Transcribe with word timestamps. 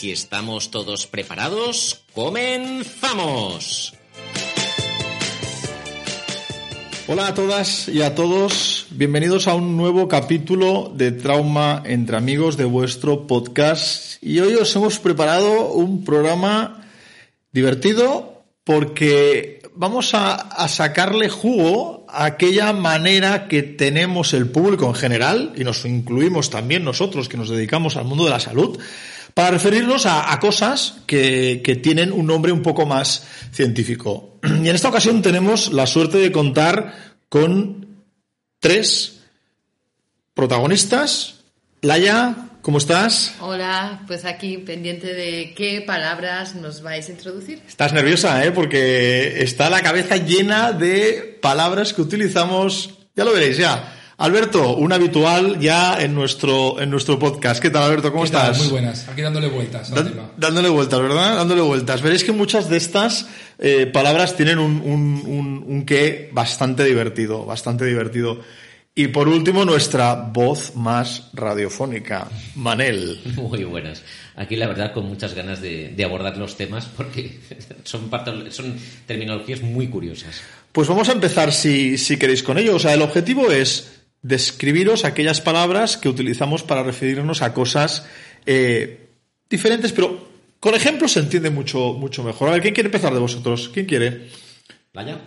Si 0.00 0.10
estamos 0.10 0.70
todos 0.70 1.06
preparados, 1.06 2.04
comenzamos. 2.14 3.92
Hola 7.06 7.26
a 7.26 7.34
todas 7.34 7.86
y 7.86 8.00
a 8.00 8.14
todos, 8.14 8.86
bienvenidos 8.92 9.46
a 9.46 9.54
un 9.54 9.76
nuevo 9.76 10.08
capítulo 10.08 10.90
de 10.96 11.12
Trauma 11.12 11.82
entre 11.84 12.16
Amigos 12.16 12.56
de 12.56 12.64
vuestro 12.64 13.26
podcast. 13.26 14.16
Y 14.22 14.40
hoy 14.40 14.54
os 14.54 14.74
hemos 14.74 14.98
preparado 14.98 15.66
un 15.66 16.02
programa 16.02 16.88
divertido 17.52 18.42
porque 18.64 19.60
vamos 19.74 20.14
a, 20.14 20.32
a, 20.32 20.66
sacarle 20.68 21.28
jugo 21.28 22.06
a 22.08 22.24
aquella 22.24 22.72
manera 22.72 23.48
que 23.48 23.62
tenemos 23.62 24.32
el 24.32 24.48
público 24.48 24.86
en 24.86 24.94
general, 24.94 25.52
y 25.56 25.64
nos 25.64 25.84
incluimos 25.84 26.48
también 26.48 26.84
nosotros 26.84 27.28
que 27.28 27.36
nos 27.36 27.50
dedicamos 27.50 27.98
al 27.98 28.06
mundo 28.06 28.24
de 28.24 28.30
la 28.30 28.40
salud, 28.40 28.80
para 29.40 29.52
referirnos 29.52 30.04
a, 30.04 30.30
a 30.34 30.38
cosas 30.38 30.96
que, 31.06 31.62
que, 31.64 31.74
tienen 31.74 32.12
un 32.12 32.26
nombre 32.26 32.52
un 32.52 32.60
poco 32.60 32.84
más 32.84 33.26
científico. 33.52 34.38
Y 34.62 34.68
en 34.68 34.74
esta 34.74 34.90
ocasión 34.90 35.22
tenemos 35.22 35.72
la 35.72 35.86
suerte 35.86 36.18
de 36.18 36.30
contar 36.30 37.14
con 37.30 38.04
tres 38.58 39.22
protagonistas. 40.34 41.36
Laia, 41.80 42.50
¿Cómo 42.60 42.76
estás? 42.76 43.34
Hola, 43.40 44.02
pues 44.06 44.26
aquí 44.26 44.58
pendiente 44.58 45.14
de 45.14 45.54
qué 45.56 45.80
palabras 45.80 46.54
nos 46.54 46.82
vais 46.82 47.08
a 47.08 47.12
introducir. 47.12 47.62
Estás 47.66 47.94
nerviosa, 47.94 48.44
¿eh? 48.44 48.52
Porque 48.52 49.42
está 49.42 49.70
la 49.70 49.80
cabeza 49.80 50.18
llena 50.18 50.72
de 50.72 51.38
palabras 51.40 51.94
que 51.94 52.02
utilizamos, 52.02 52.98
ya 53.16 53.24
lo 53.24 53.32
veréis 53.32 53.56
ya. 53.56 53.99
Alberto, 54.20 54.76
un 54.76 54.92
habitual 54.92 55.58
ya 55.60 55.98
en 55.98 56.14
nuestro, 56.14 56.78
en 56.78 56.90
nuestro 56.90 57.18
podcast. 57.18 57.58
¿Qué 57.58 57.70
tal, 57.70 57.84
Alberto? 57.84 58.12
¿Cómo 58.12 58.24
estás? 58.24 58.58
Muy 58.58 58.68
buenas. 58.68 59.08
Aquí 59.08 59.22
dándole 59.22 59.48
vueltas 59.48 59.90
al 59.92 60.10
tema. 60.10 60.30
Dándole 60.36 60.68
vueltas, 60.68 61.00
¿verdad? 61.00 61.36
Dándole 61.36 61.62
vueltas. 61.62 62.02
Veréis 62.02 62.22
que 62.22 62.32
muchas 62.32 62.68
de 62.68 62.76
estas 62.76 63.26
eh, 63.58 63.86
palabras 63.86 64.36
tienen 64.36 64.58
un, 64.58 64.82
un, 64.84 65.22
un, 65.26 65.64
un 65.66 65.86
qué 65.86 66.28
bastante 66.34 66.84
divertido, 66.84 67.46
bastante 67.46 67.86
divertido. 67.86 68.42
Y 68.94 69.08
por 69.08 69.26
último, 69.26 69.64
nuestra 69.64 70.14
voz 70.14 70.76
más 70.76 71.30
radiofónica, 71.32 72.28
Manel. 72.56 73.22
Muy 73.36 73.64
buenas. 73.64 74.02
Aquí, 74.36 74.56
la 74.56 74.66
verdad, 74.66 74.92
con 74.92 75.06
muchas 75.06 75.32
ganas 75.32 75.62
de, 75.62 75.94
de 75.96 76.04
abordar 76.04 76.36
los 76.36 76.58
temas 76.58 76.84
porque 76.94 77.40
son, 77.84 78.10
son, 78.50 78.76
terminologías 79.06 79.62
muy 79.62 79.88
curiosas. 79.88 80.42
Pues 80.72 80.88
vamos 80.88 81.08
a 81.08 81.12
empezar, 81.12 81.52
si, 81.52 81.96
si 81.96 82.18
queréis, 82.18 82.42
con 82.42 82.58
ello. 82.58 82.76
O 82.76 82.78
sea, 82.78 82.92
el 82.92 83.00
objetivo 83.00 83.50
es 83.50 83.99
describiros 84.22 85.04
aquellas 85.04 85.40
palabras 85.40 85.96
que 85.96 86.08
utilizamos 86.08 86.62
para 86.62 86.82
referirnos 86.82 87.42
a 87.42 87.54
cosas 87.54 88.06
eh, 88.46 89.08
diferentes, 89.48 89.92
pero 89.92 90.28
con 90.60 90.74
ejemplos 90.74 91.12
se 91.12 91.20
entiende 91.20 91.50
mucho, 91.50 91.94
mucho 91.94 92.22
mejor. 92.22 92.48
A 92.48 92.52
ver, 92.52 92.62
¿quién 92.62 92.74
quiere 92.74 92.88
empezar 92.88 93.12
de 93.14 93.20
vosotros? 93.20 93.70
¿Quién 93.72 93.86
quiere? 93.86 94.28
Vaya. 94.92 95.20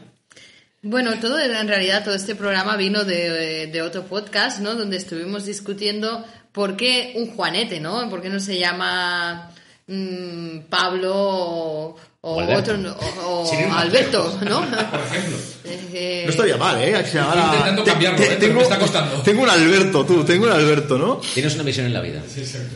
Bueno, 0.81 1.18
todo 1.20 1.40
en 1.40 1.68
realidad 1.68 2.04
todo 2.04 2.14
este 2.14 2.36
programa 2.36 2.76
vino 2.76 3.06
de, 3.06 3.68
de, 3.68 3.81
otro 3.81 4.06
podcast, 4.06 4.59
¿no? 4.59 4.76
Donde 4.76 4.98
estuvimos 4.98 5.46
discutiendo 5.46 6.25
por 6.52 6.75
qué 6.75 7.14
un 7.16 7.28
Juanete, 7.28 7.80
¿no? 7.80 8.10
¿Por 8.10 8.22
qué 8.22 8.30
no 8.30 8.42
se 8.42 8.60
llama 8.60 9.50
mmm, 9.88 10.60
Pablo 10.70 11.14
o, 11.16 11.96
o 12.26 12.42
otro 12.42 12.76
o, 13.22 13.42
o 13.44 13.74
Alberto, 13.74 14.40
¿no? 14.48 14.62
Por 14.92 15.00
ejemplo. 15.02 15.38
Eh, 15.66 16.22
No 16.26 16.30
estaría 16.32 16.56
mal, 16.58 16.82
¿eh? 16.82 16.98
Estoy 16.98 17.20
intentando 17.22 17.84
cambiarlo, 17.84 18.18
te- 18.18 18.34
¿eh? 18.34 18.38
Tengo, 18.38 18.56
me 18.56 18.62
está 18.64 18.80
costando. 18.80 19.22
tengo 19.24 19.44
un 19.44 19.50
Alberto, 19.50 20.06
tú, 20.06 20.24
tengo 20.24 20.46
un 20.46 20.52
Alberto, 20.54 20.98
¿no? 20.98 21.18
Tienes 21.34 21.54
una 21.56 21.64
misión 21.64 21.86
en 21.86 21.94
la 21.94 22.00
vida. 22.00 22.22
Sí, 22.34 22.40
exacto. 22.40 22.76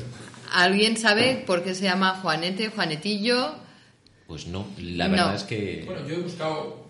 ¿Alguien 0.51 0.97
sabe 0.97 1.43
por 1.47 1.63
qué 1.63 1.73
se 1.75 1.83
llama 1.83 2.19
Juanete, 2.21 2.69
Juanetillo? 2.69 3.55
Pues 4.27 4.47
no, 4.47 4.67
la 4.79 5.07
verdad 5.07 5.29
No. 5.29 5.35
es 5.37 5.43
que. 5.43 5.83
Bueno, 5.85 6.05
yo 6.05 6.15
he 6.15 6.19
buscado, 6.19 6.85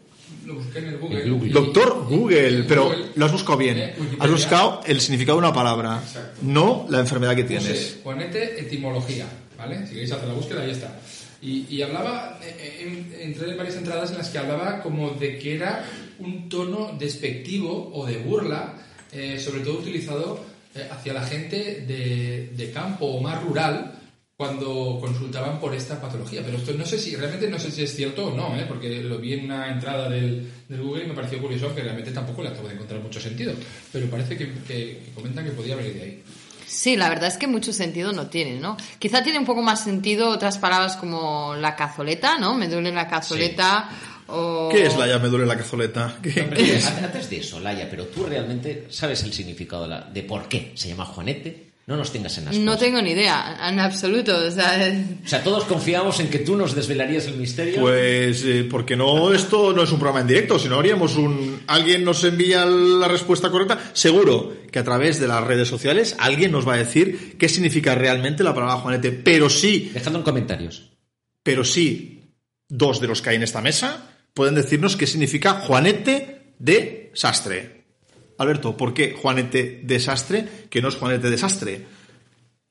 lo 0.46 0.56
busqué 0.56 0.80
en 0.80 0.86
el 0.88 0.98
Google. 0.98 1.50
Doctor 1.52 2.06
Google, 2.10 2.64
pero 2.68 2.86
Google, 2.86 3.06
lo 3.14 3.26
has 3.28 3.32
buscado 3.32 3.58
bien. 3.60 3.78
eh, 3.78 3.94
Wikipedia, 4.00 4.24
Has 4.24 4.32
buscado 4.32 4.82
el 4.88 5.00
significado 5.00 5.38
de 5.40 5.46
una 5.46 5.54
palabra, 5.54 6.02
Exacto. 6.04 6.40
no 6.42 6.88
la 6.90 7.00
enfermedad 7.02 7.36
que 7.36 7.44
puse 7.44 7.60
tienes. 7.60 7.98
Juanete, 8.04 8.60
etimología, 8.62 9.28
¿vale? 9.58 9.86
Si 9.86 9.94
queréis 9.94 10.12
hacer 10.12 10.28
la 10.28 10.34
búsqueda, 10.34 10.64
ahí 10.64 10.72
está. 10.72 11.00
Y, 11.42 11.82
hablaba, 11.84 12.40
eh, 12.44 12.80
en- 12.82 13.22
entré 13.30 13.52
en 13.52 13.58
varias 13.58 13.76
entradas 13.76 14.12
en 14.12 14.18
las 14.18 14.30
que 14.30 14.38
hablaba 14.40 14.82
como 14.82 15.12
de 15.12 15.38
que 15.38 15.56
era 15.56 15.86
un 16.20 16.50
tono 16.50 16.96
despectivo 16.98 17.92
o 17.94 18.06
de 18.06 18.18
burla, 18.18 18.74
eh, 19.12 19.40
sobre 19.40 19.62
todo 19.62 19.80
utilizado 19.80 20.44
eh, 20.76 20.88
hacia 20.92 21.14
la 21.14 21.24
gente 21.26 21.86
de, 21.88 22.50
campo 22.72 23.06
o 23.06 23.22
más 23.22 23.42
rural 23.44 23.94
cuando 24.36 25.00
consultaban 25.02 25.60
por 25.60 25.74
esta 25.74 26.00
patología. 26.02 26.42
Pero 26.46 26.58
esto 26.58 26.74
no 26.74 26.86
sé 26.86 26.98
si, 27.00 27.16
realmente 27.16 27.50
no 27.50 27.58
sé 27.60 27.72
si 27.72 27.84
es 27.84 27.96
cierto 27.96 28.28
o 28.28 28.36
no, 28.36 28.56
¿eh? 28.56 28.66
porque 28.68 29.02
lo 29.02 29.18
vi 29.18 29.34
en 29.34 29.46
una 29.46 29.72
entrada 29.72 30.10
del, 30.10 30.48
del 30.68 30.82
Google 30.82 31.06
y 31.06 31.08
me 31.08 31.14
pareció 31.16 31.40
curioso 31.40 31.74
que 31.74 31.82
realmente 31.82 32.12
tampoco 32.12 32.44
le 32.44 32.50
acabo 32.50 32.68
de 32.68 32.76
encontrar 32.76 33.00
mucho 33.02 33.20
sentido. 33.20 33.54
Pero 33.92 34.08
parece 34.10 34.38
que, 34.38 34.52
que- 34.68 35.02
que 35.06 35.12
comentan 35.16 35.46
que 35.46 35.52
podía 35.52 35.76
venir 35.76 35.94
de 35.96 36.02
ahí. 36.02 36.24
Sí, 36.68 36.96
la 36.98 37.08
verdad 37.10 37.28
es 37.30 37.38
que 37.38 37.48
mucho 37.48 37.72
sentido 37.72 38.12
no 38.12 38.28
tiene, 38.28 38.60
¿no? 38.60 38.76
Quizá 39.00 39.24
tiene 39.24 39.40
un 39.40 39.46
poco 39.46 39.62
más 39.62 39.84
sentido 39.84 40.30
otras 40.30 40.58
palabras 40.58 40.98
como 40.98 41.56
la 41.56 41.76
cazoleta, 41.76 42.38
¿no? 42.38 42.56
Me 42.56 42.68
duele 42.68 42.92
la 42.92 43.08
cazoleta 43.08 43.90
o... 44.28 44.68
¿Qué 44.72 44.86
es 44.86 44.98
la 44.98 45.08
ya 45.08 45.18
me 45.20 45.30
duele 45.30 45.46
la 45.46 45.58
cazoleta? 45.58 46.18
¿Qué, 46.22 46.34
qué 46.34 46.76
es? 46.76 46.86
Antes 46.88 47.30
de 47.30 47.38
eso, 47.38 47.60
Laia, 47.62 47.90
pero 47.90 48.06
tú 48.08 48.26
realmente 48.26 48.88
sabes 48.90 49.24
el 49.24 49.32
significado 49.34 49.84
de, 49.84 49.90
la- 49.90 50.02
de 50.02 50.24
por 50.24 50.48
qué 50.50 50.74
se 50.76 50.90
llama 50.90 51.06
Juanete. 51.06 51.68
No 51.88 51.96
nos 51.96 52.12
tengas 52.12 52.38
en 52.38 52.46
las 52.46 52.58
No 52.58 52.78
tengo 52.78 53.02
ni 53.02 53.12
idea, 53.12 53.58
en 53.70 53.80
absoluto. 53.80 54.36
O 54.36 54.52
sea, 54.52 54.94
O 55.24 55.28
sea, 55.28 55.42
todos 55.42 55.64
confiamos 55.64 56.20
en 56.20 56.30
que 56.30 56.40
tú 56.40 56.58
nos 56.58 56.76
desvelarías 56.76 57.28
el 57.28 57.38
misterio. 57.38 57.80
Pues 57.80 58.44
eh, 58.44 58.68
porque 58.70 58.98
no 58.98 59.34
esto 59.34 59.72
no 59.72 59.84
es 59.84 59.92
un 59.94 59.98
programa 59.98 60.20
en 60.20 60.28
directo, 60.28 60.60
sino 60.60 60.78
haríamos 60.78 61.16
un 61.16 61.62
alguien 61.68 62.04
nos 62.04 62.26
envía 62.26 62.66
la 62.66 63.08
respuesta 63.08 63.50
correcta, 63.50 63.80
seguro 63.94 64.54
que 64.70 64.80
a 64.80 64.84
través 64.84 65.22
de 65.22 65.30
las 65.30 65.42
redes 65.42 65.70
sociales 65.70 66.18
alguien 66.20 66.52
nos 66.52 66.68
va 66.68 66.74
a 66.74 66.78
decir 66.78 67.38
qué 67.38 67.48
significa 67.48 67.96
realmente 67.96 68.44
la 68.44 68.54
palabra 68.54 68.76
Juanete, 68.82 69.12
pero 69.14 69.50
sí, 69.50 69.90
Dejadlo 69.94 70.20
en 70.20 70.24
comentarios. 70.26 70.92
pero 71.42 71.64
sí 71.64 72.34
dos 72.68 73.00
de 73.00 73.08
los 73.08 73.22
que 73.22 73.30
hay 73.30 73.38
en 73.38 73.44
esta 73.44 73.62
mesa 73.62 74.10
pueden 74.34 74.56
decirnos 74.56 74.98
qué 74.98 75.08
significa 75.08 75.54
Juanete 75.54 76.54
de 76.60 77.12
sastre. 77.14 77.77
Alberto, 78.38 78.78
¿por 78.78 78.94
qué 78.94 79.14
Juanete 79.20 79.82
desastre 79.84 80.48
que 80.70 80.82
no 80.82 80.90
es 80.90 80.96
Juanete 80.96 81.30
desastre? 81.30 81.86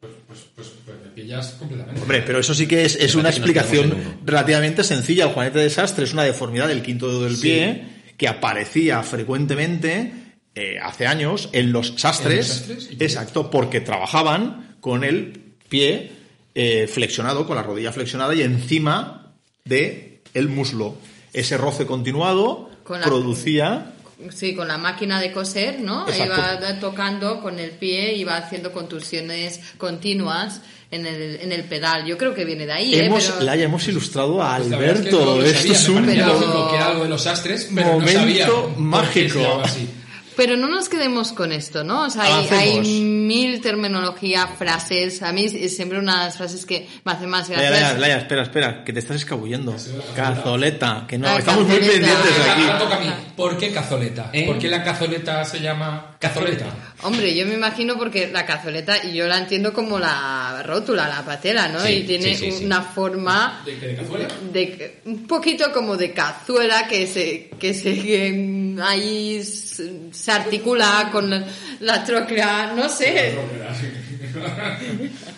Pues, 0.00 0.12
pues, 0.26 0.40
pues, 0.54 0.68
pues 0.84 0.96
me 1.02 1.10
pillas 1.10 1.52
completamente. 1.58 2.00
Hombre, 2.02 2.22
pero 2.22 2.38
eso 2.38 2.54
sí 2.54 2.66
que 2.66 2.84
es, 2.84 3.14
una 3.14 3.30
explicación 3.30 3.94
relativamente 4.24 4.84
sencilla. 4.84 5.24
El 5.24 5.30
juanete 5.32 5.58
de 5.58 5.64
desastre 5.64 6.04
es 6.04 6.12
una 6.12 6.22
deformidad 6.24 6.68
del 6.68 6.82
quinto 6.82 7.08
dedo 7.08 7.24
del 7.24 7.36
Sí. 7.36 7.42
pie 7.42 7.84
que 8.16 8.28
aparecía 8.28 9.02
frecuentemente 9.02 10.12
eh, 10.54 10.78
hace 10.82 11.06
años 11.06 11.48
en 11.52 11.72
los 11.72 11.94
sastres. 11.96 12.32
¿En 12.32 12.38
los 12.38 12.84
sastres? 12.84 13.00
Exacto, 13.00 13.50
porque 13.50 13.80
trabajaban 13.80 14.76
con 14.80 15.04
el 15.04 15.40
pie 15.68 16.12
eh, 16.54 16.86
flexionado, 16.90 17.46
con 17.46 17.56
la 17.56 17.62
rodilla 17.62 17.92
flexionada 17.92 18.34
y 18.34 18.42
encima 18.42 19.32
de 19.64 20.20
el 20.32 20.48
muslo. 20.48 20.96
Ese 21.34 21.58
roce 21.58 21.84
continuado 21.86 22.70
Con 22.84 23.00
la- 23.00 23.06
producía 23.06 23.92
Sí, 24.34 24.54
con 24.54 24.66
la 24.66 24.78
máquina 24.78 25.20
de 25.20 25.30
coser, 25.30 25.80
¿no? 25.80 26.08
Exacto. 26.08 26.34
Iba 26.58 26.80
tocando 26.80 27.40
con 27.42 27.58
el 27.58 27.70
pie, 27.72 28.14
iba 28.14 28.36
haciendo 28.38 28.72
contusiones 28.72 29.60
continuas 29.76 30.62
en 30.90 31.04
el, 31.04 31.38
en 31.42 31.52
el 31.52 31.64
pedal. 31.64 32.06
Yo 32.06 32.16
creo 32.16 32.34
que 32.34 32.44
viene 32.46 32.64
de 32.64 32.72
ahí, 32.72 32.94
¿eh? 32.94 33.04
Hemos, 33.06 33.24
Pero- 33.26 33.44
Laia, 33.44 33.64
hemos 33.64 33.86
ilustrado 33.88 34.42
a 34.42 34.56
Pues 34.56 34.68
es 34.68 34.72
que 34.72 34.76
no 34.76 34.76
Alberto. 34.90 35.24
lo 35.36 35.42
Esto 35.44 35.58
sabía, 35.58 35.72
es 35.74 35.88
un 35.90 36.06
Pero- 36.06 36.26
lógico 36.28 36.68
que 36.70 36.76
era 36.76 36.86
algo 36.86 37.02
de 37.02 37.08
los 37.10 37.26
astres, 37.26 37.68
pero 37.74 37.86
Momento 37.92 38.12
no 38.12 38.18
sabía 38.20 38.46
por 38.46 38.74
qué 38.74 38.80
mágico. 38.80 39.32
se 39.34 39.42
llamaba 39.42 39.64
así. 39.64 39.88
Pero 40.36 40.56
no 40.56 40.68
nos 40.68 40.88
quedemos 40.88 41.32
con 41.32 41.50
esto, 41.52 41.82
¿no? 41.82 42.02
O 42.02 42.10
sea, 42.10 42.24
hay, 42.24 42.80
mil 42.80 43.60
terminología, 43.60 44.46
frases. 44.46 45.22
A 45.22 45.32
mí 45.32 45.46
es 45.46 45.74
siempre 45.74 45.98
una 45.98 46.18
de 46.20 46.24
las 46.26 46.36
frases 46.36 46.66
que 46.66 46.86
me 47.04 47.12
hace 47.12 47.26
más 47.26 47.48
Laia, 47.48 47.70
gracia. 47.70 47.86
Laia, 47.86 47.98
Laia, 47.98 48.16
espera, 48.18 48.42
espera, 48.42 48.84
que 48.84 48.92
te 48.92 48.98
estás 48.98 49.16
escabullendo. 49.16 49.74
Cazoleta, 50.14 51.04
que 51.08 51.18
no, 51.18 51.26
La 51.26 51.38
estamos 51.38 51.66
muy 51.66 51.78
pendientes 51.78 52.12
aquí. 52.50 52.62
toca 52.78 52.96
a 52.96 53.00
mí. 53.00 53.10
¿Por 53.36 53.56
qué 53.56 53.72
cazoleta? 53.72 54.30
¿Eh? 54.32 54.46
¿Por 54.46 54.58
qué 54.58 54.68
la 54.68 54.82
cazoleta 54.82 55.44
se 55.44 55.60
llama 55.60 56.16
cazoleta? 56.18 56.66
Hombre, 57.02 57.34
yo 57.34 57.46
me 57.46 57.54
imagino 57.54 57.96
porque 57.98 58.28
la 58.28 58.46
cazoleta, 58.46 59.04
y 59.04 59.14
yo 59.14 59.26
la 59.26 59.38
entiendo 59.38 59.72
como 59.72 59.98
la 59.98 60.62
rótula, 60.64 61.06
la 61.08 61.24
patela, 61.24 61.68
¿no? 61.68 61.80
Sí, 61.80 61.92
y 61.92 62.02
tiene 62.04 62.34
sí, 62.34 62.50
sí, 62.50 62.52
sí. 62.52 62.64
una 62.64 62.80
forma 62.82 63.62
¿De, 63.66 63.76
qué, 63.78 63.86
de 63.88 63.96
cazuela? 63.96 64.28
de 64.52 65.00
un 65.04 65.26
poquito 65.26 65.72
como 65.72 65.96
de 65.96 66.12
cazuela 66.12 66.88
que 66.88 67.06
se 67.06 67.50
que 67.58 67.74
se 67.74 67.94
que 68.00 68.76
ahí 68.82 69.44
se, 69.44 70.10
se 70.10 70.32
articula 70.32 71.10
con 71.12 71.28
la, 71.28 71.44
la 71.80 72.02
tróclea, 72.02 72.72
no 72.74 72.88
sé. 72.88 73.36
La 74.34 74.78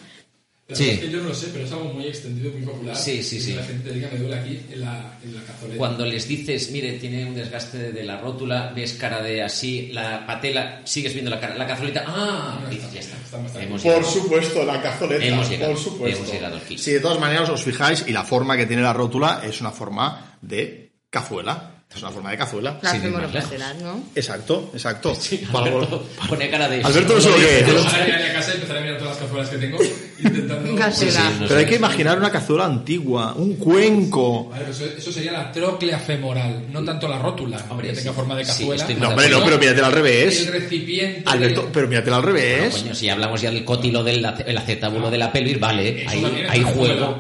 Sí. 0.70 0.85
verdad 0.85 0.94
es 0.94 1.00
que 1.00 1.11
yo 1.11 1.23
no 1.23 1.29
lo 1.31 1.35
sé, 1.35 1.49
pero 1.50 1.65
es 1.65 1.73
algo 1.73 1.85
muy 1.94 2.06
extendido, 2.06 2.53
muy 2.53 2.61
popular. 2.61 2.94
Sí, 2.94 3.23
sí, 3.23 3.41
sí. 3.41 3.55
La 3.55 3.62
gente 3.62 3.91
diga, 3.91 4.11
me 4.12 4.19
duele 4.19 4.38
aquí 4.38 4.61
en 4.70 4.81
la, 4.81 5.19
en 5.25 5.35
la 5.35 5.43
cazoleta. 5.43 5.79
Cuando 5.79 6.05
les 6.05 6.29
dices, 6.29 6.70
mire, 6.73 6.93
tiene 6.99 7.25
un 7.25 7.35
desgaste 7.35 7.91
de, 7.91 8.05
la 8.05 8.20
rótula, 8.20 8.70
ves 8.76 8.93
cara 8.93 9.23
de 9.23 9.43
así, 9.43 9.88
la 9.93 10.26
patela, 10.26 10.82
sigues 10.85 11.15
viendo 11.15 11.31
la 11.31 11.41
cara, 11.41 11.55
la 11.56 11.67
cazoleta, 11.67 12.05
ah, 12.06 12.61
y 12.70 12.75
dices, 12.75 12.93
ya 12.93 13.00
está. 13.00 13.17
Estamos 13.17 13.53
Por 13.53 13.81
llegado. 13.81 14.05
supuesto, 14.05 14.65
la 14.65 14.82
cazoleta. 14.82 15.25
Hemos 15.25 15.49
llegado, 15.49 15.73
por 15.73 15.82
supuesto. 15.82 16.19
hemos 16.19 16.32
llegado 16.32 16.56
aquí. 16.59 16.76
Sí, 16.76 16.93
de 16.93 17.00
todas 17.00 17.19
maneras 17.19 17.49
os 17.49 17.62
fijáis 17.62 18.05
y 18.06 18.12
la 18.12 18.25
forma 18.25 18.55
que 18.59 18.67
tiene 18.67 18.82
la 18.82 18.93
rótula 18.93 19.41
es 19.43 19.62
una 19.62 19.70
forma 19.70 20.37
de 20.43 20.93
cazuela. 21.09 21.78
Es 21.94 22.02
una 22.02 22.11
forma 22.12 22.31
de 22.31 22.37
cazuela. 22.37 22.79
La 22.82 22.90
Sin 22.93 23.02
ir 23.02 23.11
más 23.11 23.23
femoropatela, 23.31 23.75
¿no? 23.82 24.05
Exacto, 24.14 24.70
exacto. 24.75 25.17
Para- 25.50 25.67
Alberto 25.73 26.06
pone 26.29 26.50
cara 26.50 26.69
de... 26.69 26.82
Alberto 26.85 27.14
no 27.14 27.20
sé 27.20 27.31
lo 27.31 27.37
que 27.37 27.58
es. 27.61 27.67
Ahora 27.67 28.29
a 28.29 28.32
casa 28.35 28.50
y 28.52 28.55
empezaré 28.56 28.79
a 28.79 28.82
mirar 28.82 28.99
todas 28.99 29.14
las 29.14 29.23
cazuelas 29.23 29.49
que 29.49 29.56
tengo 29.56 29.79
intentando... 30.19 30.90
Sí, 30.93 31.11
sí, 31.11 31.19
Pero 31.49 31.58
hay 31.61 31.64
que 31.67 31.76
imaginar 31.76 32.19
una 32.19 32.31
cazuela 32.31 32.67
antigua, 32.67 33.32
un 33.35 33.55
cuenco. 33.55 34.50
Vale, 34.50 34.67
pues 34.67 34.81
eso, 34.82 34.90
eso 34.99 35.12
sería 35.12 35.32
la 35.32 35.50
tróclea 35.50 35.99
femoral, 35.99 36.67
no 36.70 36.85
tanto 36.85 37.08
la 37.08 37.19
rótula, 37.20 37.64
Hombre, 37.70 37.88
que 37.88 37.94
tenga 37.94 38.11
sí. 38.11 38.17
forma 38.17 38.37
de 38.37 38.44
Sí, 38.44 38.50
cazuela. 38.50 38.82
estoy 38.82 38.94
No, 38.96 39.08
hombre, 39.08 39.29
no, 39.31 39.43
pero 39.44 39.58
míratela 39.58 39.87
al 39.87 39.93
El 39.94 39.99
revés. 39.99 40.52
recipiente... 40.52 41.23
Alberto, 41.25 41.62
de- 41.62 41.69
pero 41.73 41.88
míratela 41.88 42.17
al 42.17 42.23
Bueno, 42.23 42.37
revés. 42.38 42.75
coño, 42.76 42.94
si 42.94 43.08
hablamos 43.08 43.41
ya 43.41 43.50
del 43.50 43.64
cótilo 43.64 44.05
del 44.05 44.19
el 44.46 44.58
acetábulo 44.58 45.11
de 45.11 45.17
la 45.19 45.32
pelvis, 45.32 45.58
vale, 45.58 46.02
Eso 46.05 46.11
hay, 46.11 46.46
hay 46.50 46.62
juego. 46.64 47.19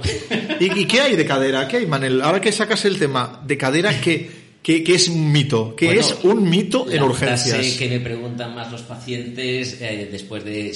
¿Y, 0.60 0.78
y 0.80 0.84
qué 0.84 1.00
hay 1.00 1.16
de 1.16 1.24
cadera? 1.24 1.66
¿Qué 1.66 1.78
hay, 1.78 1.86
Manel? 1.86 2.20
Ahora 2.20 2.38
que 2.40 2.52
sacas 2.52 2.84
el 2.84 2.98
tema 2.98 3.40
de 3.44 3.56
cadera, 3.56 3.98
¿qué, 3.98 4.47
qué, 4.62 4.82
qué 4.84 4.94
es 4.94 5.08
un 5.08 5.32
mito? 5.32 5.74
¿Qué 5.76 5.86
Bueno, 5.86 6.00
es 6.00 6.16
un 6.22 6.48
mito 6.48 6.90
en 6.90 7.02
urgencias? 7.02 7.56
frase 7.56 7.76
que 7.78 7.88
me 7.88 8.00
preguntan 8.00 8.54
más 8.54 8.70
los 8.70 8.82
pacientes 8.82 9.80
eh, 9.80 10.08
después 10.10 10.44
de 10.44 10.72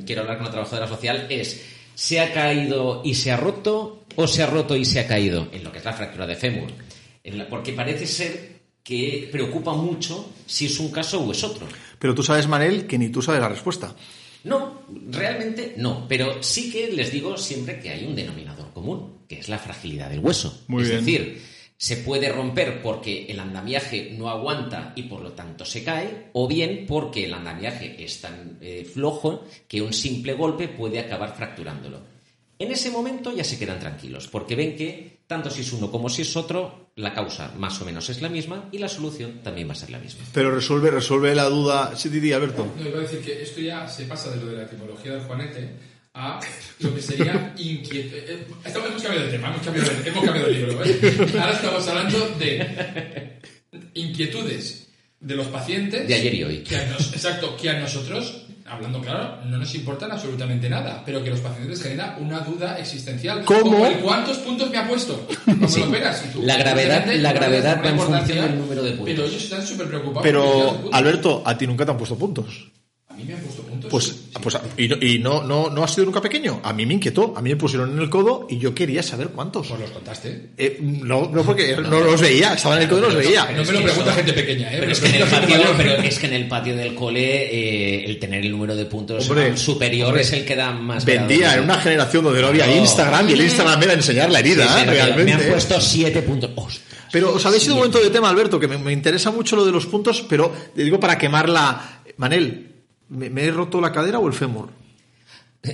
mm, 0.00 0.04
quiero 0.04 0.22
hablar 0.22 0.36
con 0.38 0.46
la 0.46 0.52
trabajadora 0.52 0.88
social 0.88 1.26
es 1.28 1.60
¿se 1.94 2.20
ha 2.20 2.32
caído 2.32 3.02
y 3.04 3.14
se 3.14 3.30
ha 3.32 3.36
roto 3.36 4.04
o 4.16 4.26
se 4.26 4.42
ha 4.42 4.46
roto 4.46 4.76
y 4.76 4.84
se 4.84 5.00
ha 5.00 5.06
caído? 5.06 5.48
En 5.52 5.62
lo 5.64 5.72
que 5.72 5.78
es 5.78 5.84
la 5.84 5.92
fractura 5.92 6.26
de 6.26 6.36
fémur. 6.36 6.68
En 7.24 7.38
la- 7.38 7.48
porque 7.48 7.72
parece 7.72 8.06
ser 8.06 8.56
que 8.82 9.28
preocupa 9.32 9.72
mucho 9.74 10.30
si 10.46 10.66
es 10.66 10.78
un 10.78 10.90
caso 10.92 11.20
o 11.20 11.32
es 11.32 11.42
otro. 11.42 11.66
Pero 11.98 12.14
tú 12.14 12.22
sabes, 12.22 12.46
Manel, 12.46 12.86
que 12.86 12.98
ni 12.98 13.08
tú 13.08 13.20
sabes 13.20 13.40
la 13.40 13.48
respuesta. 13.48 13.94
No, 14.44 14.82
realmente 15.10 15.74
no, 15.76 16.06
pero 16.08 16.40
sí 16.42 16.70
que 16.70 16.92
les 16.92 17.10
digo 17.10 17.36
siempre 17.36 17.80
que 17.80 17.90
hay 17.90 18.04
un 18.06 18.14
denominador 18.14 18.72
común, 18.72 19.22
que 19.28 19.40
es 19.40 19.48
la 19.48 19.58
fragilidad 19.58 20.08
del 20.08 20.20
hueso. 20.20 20.62
Muy 20.68 20.84
es 20.84 20.88
bien. 20.90 21.00
decir, 21.04 21.42
se 21.78 21.98
puede 21.98 22.30
romper 22.30 22.80
porque 22.82 23.26
el 23.26 23.38
andamiaje 23.38 24.14
no 24.16 24.30
aguanta 24.30 24.92
y 24.96 25.04
por 25.04 25.20
lo 25.20 25.32
tanto 25.32 25.64
se 25.64 25.84
cae, 25.84 26.30
o 26.32 26.48
bien 26.48 26.86
porque 26.86 27.24
el 27.24 27.34
andamiaje 27.34 28.02
es 28.02 28.20
tan 28.20 28.58
eh, 28.60 28.84
flojo 28.90 29.44
que 29.68 29.82
un 29.82 29.92
simple 29.92 30.32
golpe 30.32 30.68
puede 30.68 30.98
acabar 30.98 31.36
fracturándolo. 31.36 32.00
En 32.58 32.70
ese 32.70 32.90
momento 32.90 33.32
ya 33.32 33.44
se 33.44 33.58
quedan 33.58 33.78
tranquilos, 33.78 34.28
porque 34.28 34.56
ven 34.56 34.76
que 34.76 35.18
tanto 35.26 35.50
si 35.50 35.60
es 35.60 35.72
uno 35.72 35.90
como 35.90 36.08
si 36.08 36.22
es 36.22 36.36
otro, 36.36 36.90
la 36.96 37.12
causa 37.12 37.52
más 37.58 37.80
o 37.82 37.84
menos 37.84 38.08
es 38.08 38.22
la 38.22 38.30
misma 38.30 38.68
y 38.72 38.78
la 38.78 38.88
solución 38.88 39.40
también 39.42 39.68
va 39.68 39.72
a 39.72 39.76
ser 39.76 39.90
la 39.90 39.98
misma. 39.98 40.24
Pero 40.32 40.54
resuelve, 40.54 40.90
resuelve 40.90 41.34
la 41.34 41.44
duda. 41.44 41.94
Sí, 41.96 42.08
Didi, 42.08 42.32
Alberto. 42.32 42.66
No, 42.78 42.88
iba 42.88 42.98
a 42.98 43.02
decir 43.02 43.20
que 43.20 43.42
esto 43.42 43.60
ya 43.60 43.86
se 43.86 44.04
pasa 44.04 44.30
de 44.30 44.36
lo 44.36 44.46
de 44.46 44.56
la 44.56 44.62
etimología 44.62 45.12
del 45.12 45.22
Juanete 45.22 45.95
a 46.16 46.40
lo 46.80 46.94
que 46.94 47.02
sería 47.02 47.54
inquietud. 47.58 48.16
eh, 48.16 48.46
estamos- 48.64 48.88
hemos 48.88 49.02
cambiado 49.02 49.26
de 49.26 49.32
tema, 49.32 49.48
hemos 49.48 49.62
cambiado 49.62 49.88
de, 49.90 50.08
hemos 50.08 50.24
cambiado 50.24 50.48
de 50.48 50.54
libro. 50.54 50.84
¿eh? 50.84 51.38
Ahora 51.38 51.52
estamos 51.52 51.88
hablando 51.88 52.28
de 52.38 53.38
inquietudes 53.94 54.88
de 55.20 55.34
los 55.34 55.46
pacientes. 55.48 56.06
De 56.08 56.14
ayer 56.14 56.34
y 56.34 56.44
hoy. 56.44 56.58
Que 56.58 56.76
a 56.76 56.86
nos- 56.86 57.12
exacto, 57.12 57.56
que 57.56 57.70
a 57.70 57.78
nosotros, 57.80 58.44
hablando 58.66 59.00
claro, 59.00 59.44
no 59.44 59.58
nos 59.58 59.74
importan 59.74 60.12
absolutamente 60.12 60.68
nada, 60.68 61.02
pero 61.04 61.22
que 61.22 61.28
a 61.30 61.32
los 61.32 61.40
pacientes 61.40 61.70
les 61.70 61.82
genera 61.82 62.16
una 62.20 62.40
duda 62.40 62.78
existencial. 62.78 63.44
¿Cómo? 63.44 63.62
Como 63.78 64.00
¿Cuántos 64.02 64.38
puntos 64.38 64.70
me 64.70 64.78
ha 64.78 64.88
puesto? 64.88 65.26
Sí. 65.68 65.80
lo 65.80 65.86
tú, 66.32 66.42
La 66.42 66.56
gravedad- 66.56 67.06
la 67.14 67.32
gravedad 67.32 67.82
va 67.82 67.88
en 67.90 67.96
función 67.98 68.18
importancia, 68.18 68.42
del 68.42 68.58
número 68.58 68.82
de 68.82 68.90
puntos. 68.92 69.06
Pero 69.06 69.26
ellos 69.26 69.42
están 69.42 69.66
súper 69.66 69.86
preocupados. 69.88 70.22
Pero. 70.22 70.88
Alberto, 70.92 71.42
a 71.44 71.56
ti 71.58 71.66
nunca 71.66 71.84
te 71.84 71.90
han 71.90 71.98
puesto 71.98 72.16
puntos. 72.18 72.70
A 73.08 73.14
mí 73.14 73.24
me 73.24 73.32
han 73.34 73.40
puesto 73.40 73.62
puntos. 73.62 73.65
Pues, 73.88 74.04
sí, 74.04 74.10
sí. 74.12 74.38
pues 74.42 74.56
y, 74.76 74.88
no, 74.88 74.96
y 75.00 75.18
no, 75.18 75.42
no, 75.42 75.70
no 75.70 75.82
ha 75.84 75.88
sido 75.88 76.04
nunca 76.04 76.20
pequeño. 76.20 76.60
A 76.62 76.72
mí 76.72 76.86
me 76.86 76.94
inquietó. 76.94 77.34
A 77.36 77.42
mí 77.42 77.50
me 77.50 77.56
pusieron 77.56 77.92
en 77.92 77.98
el 77.98 78.10
codo 78.10 78.46
y 78.50 78.58
yo 78.58 78.74
quería 78.74 79.02
saber 79.02 79.28
cuántos. 79.28 79.68
Pues 79.68 79.80
los 79.80 79.90
contaste. 79.90 80.50
Eh, 80.56 80.78
no, 80.80 81.30
no, 81.32 81.42
porque 81.42 81.76
no 81.76 82.00
los 82.00 82.20
veía. 82.20 82.54
Estaba 82.54 82.76
en 82.76 82.82
el 82.82 82.88
codo 82.88 82.98
y 82.98 83.02
no 83.02 83.08
los 83.08 83.16
veía. 83.16 83.44
No 83.56 83.64
me 83.64 83.72
lo 83.72 83.82
pregunta 83.82 84.12
gente 84.12 84.32
pequeña, 84.32 84.72
¿eh? 84.72 84.76
Pero 84.80 84.92
es, 84.92 85.00
que 85.00 85.08
en 85.08 85.14
el 85.14 85.28
patio, 85.28 85.56
mayor. 85.58 85.74
pero 85.76 85.92
es 86.02 86.18
que 86.18 86.26
en 86.26 86.32
el 86.34 86.48
patio 86.48 86.76
del 86.76 86.94
cole 86.94 87.20
eh, 87.24 88.04
el 88.04 88.18
tener 88.18 88.44
el 88.44 88.50
número 88.50 88.74
de 88.76 88.84
puntos 88.86 89.28
Hombre, 89.28 89.56
superior 89.56 90.08
hombre, 90.08 90.22
es 90.22 90.32
el 90.32 90.44
que 90.44 90.56
da 90.56 90.72
más 90.72 91.04
Vendía 91.04 91.54
en 91.54 91.64
una 91.64 91.80
generación 91.80 92.24
donde 92.24 92.40
no 92.42 92.48
había. 92.48 92.66
Instagram 92.76 93.28
y 93.30 93.32
el 93.32 93.42
Instagram 93.42 93.82
era 93.82 93.92
enseñar 93.92 94.30
la 94.30 94.40
herida, 94.40 94.66
sí, 94.68 94.86
me- 94.86 94.92
realmente. 94.92 95.24
Me 95.24 95.32
han 95.44 95.50
puesto 95.50 95.80
siete 95.80 96.22
puntos. 96.22 96.50
Ostras. 96.56 96.82
Pero 97.12 97.34
os 97.34 97.46
habéis 97.46 97.64
ido 97.64 97.74
un 97.74 97.78
momento 97.78 98.00
de 98.00 98.10
tema, 98.10 98.28
Alberto, 98.28 98.58
que 98.58 98.68
me, 98.68 98.76
me 98.78 98.92
interesa 98.92 99.30
mucho 99.30 99.56
lo 99.56 99.64
de 99.64 99.72
los 99.72 99.86
puntos, 99.86 100.24
pero 100.28 100.52
te 100.74 100.82
digo 100.82 100.98
para 101.00 101.16
quemarla. 101.16 102.02
Manel, 102.18 102.75
¿me, 103.08 103.42
he 103.42 103.50
roto 103.50 103.80
la 103.80 103.92
cadera 103.92 104.18
o 104.18 104.26
el 104.26 104.34
fémur? 104.34 104.70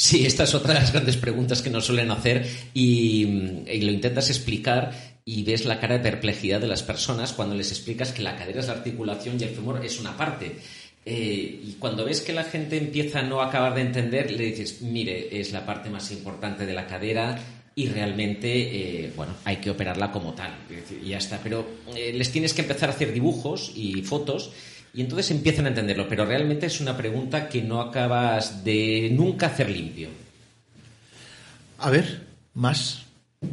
Sí, 0.00 0.24
esta 0.24 0.44
es 0.44 0.54
otra 0.54 0.72
de 0.72 0.80
las 0.80 0.94
grandes 0.94 1.18
preguntas 1.18 1.60
que 1.60 1.68
nos 1.68 1.84
suelen 1.84 2.10
hacer 2.10 2.48
y, 2.72 3.26
lo 3.26 3.92
intentas 3.92 4.30
explicar 4.30 4.92
y 5.26 5.42
ves 5.42 5.66
la 5.66 5.78
cara 5.78 5.98
de 5.98 6.00
perplejidad 6.00 6.58
de 6.58 6.68
las 6.68 6.82
personas 6.82 7.34
cuando 7.34 7.54
les 7.54 7.70
explicas 7.70 8.10
que 8.10 8.22
la 8.22 8.34
cadera 8.34 8.60
es 8.60 8.68
la 8.68 8.72
articulación 8.72 9.36
y 9.38 9.44
el 9.44 9.50
fémur 9.50 9.84
es 9.84 10.00
una 10.00 10.16
parte. 10.16 10.56
Eh, 11.04 11.60
y 11.64 11.76
cuando 11.78 12.06
ves 12.06 12.22
que 12.22 12.32
la 12.32 12.44
gente 12.44 12.78
empieza 12.78 13.18
a 13.18 13.24
no 13.24 13.42
acabar 13.42 13.74
de 13.74 13.82
entender, 13.82 14.30
le 14.30 14.44
dices, 14.44 14.80
mire, 14.80 15.38
es 15.38 15.52
la 15.52 15.66
parte 15.66 15.90
más 15.90 16.10
importante 16.12 16.64
de 16.64 16.72
la 16.72 16.86
cadera 16.86 17.38
y 17.74 17.88
realmente, 17.88 19.04
eh, 19.04 19.12
bueno, 19.14 19.34
hay 19.44 19.56
que 19.56 19.68
operarla 19.68 20.10
como 20.10 20.32
tal. 20.32 20.54
Y 21.04 21.10
ya 21.10 21.18
está. 21.18 21.40
Pero 21.42 21.66
eh, 21.94 22.14
les 22.14 22.32
tienes 22.32 22.54
que 22.54 22.62
empezar 22.62 22.88
a 22.88 22.92
hacer 22.92 23.12
dibujos 23.12 23.70
y 23.76 24.00
fotos 24.00 24.50
y 24.94 25.00
entonces 25.00 25.30
empiezan 25.30 25.66
a 25.66 25.68
entenderlo. 25.68 26.08
Pero 26.08 26.24
realmente 26.26 26.66
es 26.66 26.80
una 26.80 26.96
pregunta 26.96 27.48
que 27.48 27.62
no 27.62 27.80
acabas 27.80 28.64
de 28.64 29.10
nunca 29.12 29.46
hacer 29.46 29.70
limpio. 29.70 30.08
A 31.78 31.90
ver, 31.90 32.22
más. 32.54 33.04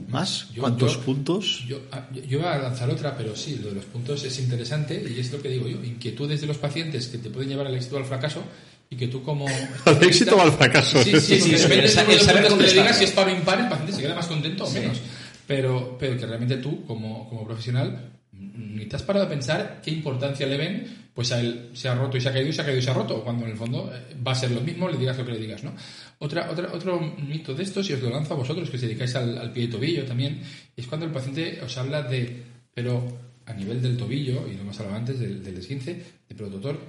¿Más? 0.10 0.50
Yo- 0.54 0.64
¿Cuántos 0.64 0.96
yo- 0.96 1.02
puntos? 1.02 1.64
Yo, 1.66 1.82
ah, 1.94 2.10
yo- 2.14 2.22
yo 2.24 2.40
iba 2.40 2.54
a 2.54 2.58
lanzar 2.58 2.90
otra, 2.90 3.16
pero 3.16 3.36
sí, 3.38 3.58
lo 3.64 3.70
de 3.70 3.76
los 3.76 3.86
puntos 3.86 4.22
es 4.26 4.38
interesante 4.40 5.02
y 5.16 5.20
es 5.20 5.32
lo 5.32 5.42
que 5.42 5.48
digo 5.50 5.68
yo. 5.68 5.82
Inquietudes 5.82 6.42
de 6.42 6.48
los 6.48 6.58
pacientes 6.58 7.08
que 7.08 7.20
te 7.20 7.30
pueden 7.30 7.50
llevar 7.50 7.68
al 7.68 7.76
éxito 7.76 7.96
o 7.96 8.00
al 8.00 8.06
fracaso 8.06 8.44
y 8.90 8.98
que 8.98 9.08
tú 9.08 9.24
como... 9.24 9.46
¿Al 9.86 10.04
éxito 10.04 10.36
o 10.36 10.42
al 10.42 10.52
fracaso? 10.52 11.02
Sí, 11.04 11.12
sí, 11.12 11.20
Sí, 11.22 11.40
porque 11.40 11.58
sí, 11.58 11.64
depende 11.64 11.86
el 11.86 11.90
saber 12.22 12.52
le 12.52 12.74
digas, 12.74 12.98
si 12.98 13.06
es 13.06 13.12
par 13.12 13.28
o 13.28 13.32
impar, 13.32 13.62
el 13.62 13.70
paciente 13.70 13.94
se 13.94 14.02
queda 14.02 14.16
más 14.16 14.28
contento 14.28 14.66
o 14.66 14.72
menos. 14.72 15.00
Pero, 15.46 15.96
pero 15.98 16.18
que 16.20 16.26
realmente 16.26 16.58
tú, 16.58 16.86
como, 16.86 17.30
como 17.30 17.46
profesional, 17.46 18.10
ni 18.34 18.86
te 18.88 18.98
has 18.98 19.04
parado 19.04 19.26
a 19.26 19.30
pensar 19.30 19.80
qué 19.82 19.92
importancia 19.92 20.46
le 20.46 20.58
ven, 20.58 21.07
pues 21.18 21.32
a 21.32 21.40
él 21.40 21.72
se 21.74 21.90
ha 21.90 21.96
roto 21.96 22.16
y 22.16 22.22
se 22.22 22.30
ha 22.30 22.32
caído 22.32 22.50
y 22.50 22.54
se 22.54 22.62
ha 22.62 22.64
caído 22.64 22.78
y 22.78 22.84
se 22.84 22.92
ha 22.92 22.94
roto, 22.94 23.24
cuando 23.24 23.46
en 23.46 23.50
el 23.50 23.58
fondo 23.58 23.92
eh, 23.92 24.16
va 24.22 24.34
a 24.34 24.36
ser 24.36 24.52
lo 24.52 24.62
mismo, 24.62 24.88
le 24.88 25.00
digas 25.00 25.18
lo 25.18 25.26
que 25.26 25.32
le 25.32 25.40
digas, 25.40 25.64
¿no? 25.64 25.74
Otra, 26.20 26.52
otra, 26.52 26.72
otro 26.72 27.00
mito 27.00 27.56
de 27.56 27.64
estos, 27.64 27.90
y 27.90 27.94
os 27.94 28.04
lo 28.04 28.12
lanzo 28.12 28.36
a 28.36 28.38
vosotros, 28.38 28.70
que 28.70 28.76
os 28.76 28.82
dedicáis 28.84 29.16
al, 29.16 29.52
pie 29.52 29.64
y 29.64 29.68
tobillo 29.68 30.06
también, 30.06 30.44
es 30.76 30.86
cuando 30.86 31.08
el 31.08 31.12
paciente 31.12 31.60
os 31.64 31.76
habla 31.76 32.04
de, 32.04 32.44
pero 32.72 33.04
a 33.48 33.54
nivel 33.56 33.82
del 33.82 33.98
tobillo, 33.98 34.48
y 34.48 34.54
lo 34.54 34.62
hemos 34.62 34.80
hablado 34.80 34.96
antes 35.00 35.20
del, 35.20 35.44
del 35.44 35.58
esguince, 35.58 35.96
de, 35.96 36.36
pero 36.36 36.52
doctor, 36.52 36.80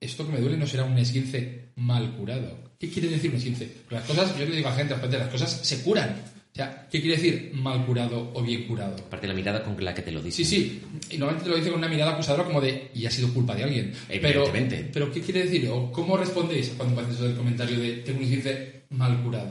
esto 0.00 0.26
que 0.26 0.32
me 0.32 0.40
duele 0.40 0.56
no 0.56 0.66
será 0.66 0.82
un 0.82 0.98
esguince 0.98 1.68
mal 1.76 2.16
curado. 2.16 2.58
¿Qué 2.80 2.88
quiere 2.90 3.06
decir 3.06 3.30
un 3.30 3.36
esguince? 3.36 3.76
Las 3.90 4.02
cosas, 4.02 4.36
yo 4.36 4.44
le 4.44 4.56
digo 4.56 4.70
a 4.70 4.74
gente, 4.74 4.96
las 4.96 5.28
cosas 5.28 5.52
se 5.52 5.84
curan. 5.84 6.16
O 6.52 6.56
sea, 6.58 6.88
¿qué 6.90 7.00
quiere 7.00 7.16
decir 7.16 7.52
mal 7.54 7.86
curado 7.86 8.32
o 8.34 8.42
bien 8.42 8.64
curado? 8.66 8.96
Aparte 8.96 9.28
la 9.28 9.34
mirada 9.34 9.62
con 9.62 9.82
la 9.84 9.94
que 9.94 10.02
te 10.02 10.10
lo 10.10 10.20
dice. 10.20 10.44
Sí, 10.44 10.44
sí, 10.44 10.82
y 11.10 11.18
normalmente 11.18 11.44
te 11.44 11.50
lo 11.50 11.56
dice 11.56 11.70
con 11.70 11.78
una 11.78 11.88
mirada 11.88 12.12
acusadora 12.12 12.44
como 12.44 12.60
de, 12.60 12.90
y 12.94 13.06
ha 13.06 13.10
sido 13.10 13.32
culpa 13.32 13.54
de 13.54 13.62
alguien. 13.64 13.92
Pero, 14.08 14.46
Evidentemente. 14.46 14.90
pero 14.92 15.12
¿qué 15.12 15.20
quiere 15.20 15.44
decir? 15.44 15.68
¿O 15.68 15.92
cómo 15.92 16.16
respondéis 16.16 16.70
cuando 16.76 17.00
haces 17.00 17.14
eso 17.14 17.24
del 17.24 17.36
comentario 17.36 17.78
de 17.78 17.98
tengo 17.98 18.18
un 18.18 18.24
esguince 18.24 18.82
mal 18.90 19.22
curado? 19.22 19.50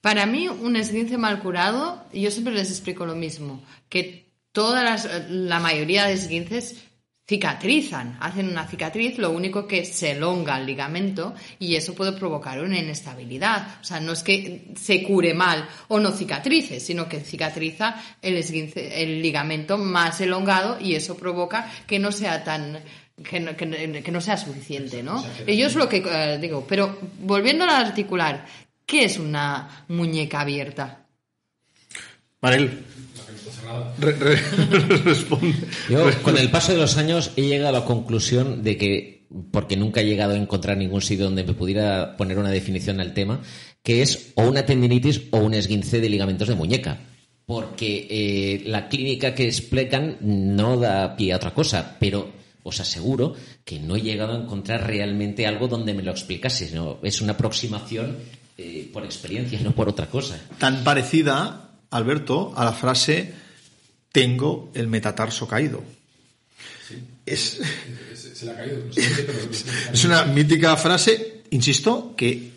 Para 0.00 0.26
mí, 0.26 0.48
un 0.48 0.76
esguince 0.76 1.18
mal 1.18 1.40
curado, 1.40 2.04
yo 2.12 2.30
siempre 2.30 2.54
les 2.54 2.70
explico 2.70 3.06
lo 3.06 3.14
mismo, 3.14 3.62
que 3.88 4.32
todas 4.52 4.82
las, 4.82 5.30
la 5.30 5.60
mayoría 5.60 6.06
de 6.06 6.14
esguinces 6.14 6.76
cicatrizan, 7.30 8.16
hacen 8.18 8.48
una 8.48 8.66
cicatriz, 8.66 9.16
lo 9.16 9.30
único 9.30 9.64
que 9.64 9.84
se 9.84 10.10
elonga 10.10 10.58
el 10.58 10.66
ligamento 10.66 11.32
y 11.60 11.76
eso 11.76 11.94
puede 11.94 12.10
provocar 12.10 12.60
una 12.60 12.76
inestabilidad. 12.76 13.78
O 13.80 13.84
sea, 13.84 14.00
no 14.00 14.14
es 14.14 14.24
que 14.24 14.72
se 14.74 15.04
cure 15.04 15.32
mal 15.32 15.64
o 15.86 16.00
no 16.00 16.10
cicatrice, 16.10 16.80
sino 16.80 17.08
que 17.08 17.20
cicatriza 17.20 17.94
el, 18.20 18.36
esguince, 18.36 19.00
el 19.00 19.22
ligamento 19.22 19.78
más 19.78 20.20
elongado 20.20 20.80
y 20.80 20.96
eso 20.96 21.16
provoca 21.16 21.70
que 21.86 22.00
no 22.00 22.10
sea 22.10 22.42
tan 22.42 22.80
que 23.22 23.38
no, 23.38 23.54
que, 23.54 24.02
que 24.02 24.10
no 24.10 24.20
sea 24.20 24.36
suficiente, 24.36 25.04
¿no? 25.04 25.22
Yo 25.46 25.66
es 25.68 25.76
lo 25.76 25.88
que 25.88 26.02
eh, 26.04 26.38
digo, 26.40 26.66
pero 26.68 26.98
volviendo 27.20 27.62
al 27.62 27.70
articular, 27.86 28.44
¿qué 28.84 29.04
es 29.04 29.20
una 29.20 29.84
muñeca 29.86 30.40
abierta? 30.40 30.99
Manel, 32.42 32.70
re- 33.98 34.12
re- 34.12 34.36
responde. 35.04 35.54
Yo, 35.88 36.04
con 36.22 36.38
el 36.38 36.50
paso 36.50 36.72
de 36.72 36.78
los 36.78 36.96
años, 36.96 37.32
he 37.36 37.42
llegado 37.42 37.68
a 37.76 37.80
la 37.80 37.84
conclusión 37.84 38.62
de 38.62 38.76
que, 38.76 39.26
porque 39.52 39.76
nunca 39.76 40.00
he 40.00 40.06
llegado 40.06 40.34
a 40.34 40.36
encontrar 40.38 40.76
ningún 40.76 41.02
sitio 41.02 41.26
donde 41.26 41.44
me 41.44 41.52
pudiera 41.54 42.16
poner 42.16 42.38
una 42.38 42.50
definición 42.50 43.00
al 43.00 43.14
tema, 43.14 43.40
que 43.82 44.02
es 44.02 44.32
o 44.34 44.42
una 44.44 44.64
tendinitis 44.66 45.22
o 45.30 45.38
un 45.38 45.54
esguince 45.54 46.00
de 46.00 46.08
ligamentos 46.08 46.48
de 46.48 46.54
muñeca. 46.54 46.98
Porque 47.46 48.06
eh, 48.08 48.62
la 48.66 48.88
clínica 48.88 49.34
que 49.34 49.44
explican 49.46 50.18
no 50.20 50.76
da 50.78 51.16
pie 51.16 51.32
a 51.32 51.36
otra 51.36 51.52
cosa, 51.52 51.96
pero 51.98 52.30
os 52.62 52.78
aseguro 52.78 53.34
que 53.64 53.80
no 53.80 53.96
he 53.96 54.02
llegado 54.02 54.34
a 54.34 54.40
encontrar 54.42 54.86
realmente 54.86 55.46
algo 55.46 55.66
donde 55.66 55.92
me 55.94 56.02
lo 56.04 56.12
explicase. 56.12 56.68
sino 56.68 56.98
es 57.02 57.20
una 57.20 57.32
aproximación 57.32 58.18
eh, 58.56 58.88
por 58.92 59.04
experiencia, 59.04 59.58
no 59.64 59.72
por 59.72 59.88
otra 59.88 60.06
cosa. 60.06 60.38
Tan 60.58 60.84
parecida, 60.84 61.69
Alberto, 61.90 62.52
a 62.56 62.64
la 62.64 62.72
frase 62.72 63.32
tengo 64.12 64.70
el 64.74 64.88
metatarso 64.88 65.46
caído. 65.46 65.82
Es, 67.26 67.60
Se, 68.14 68.34
se 68.34 68.46
le 68.46 68.52
ha 68.52 68.56
caído, 68.56 68.84
no 68.84 68.92
sé 68.92 69.02
por 69.02 69.16
qué, 69.16 69.22
pero... 69.22 69.38
es 69.92 70.04
una 70.04 70.24
mítica 70.24 70.76
frase, 70.76 71.42
insisto, 71.50 72.14
que 72.16 72.50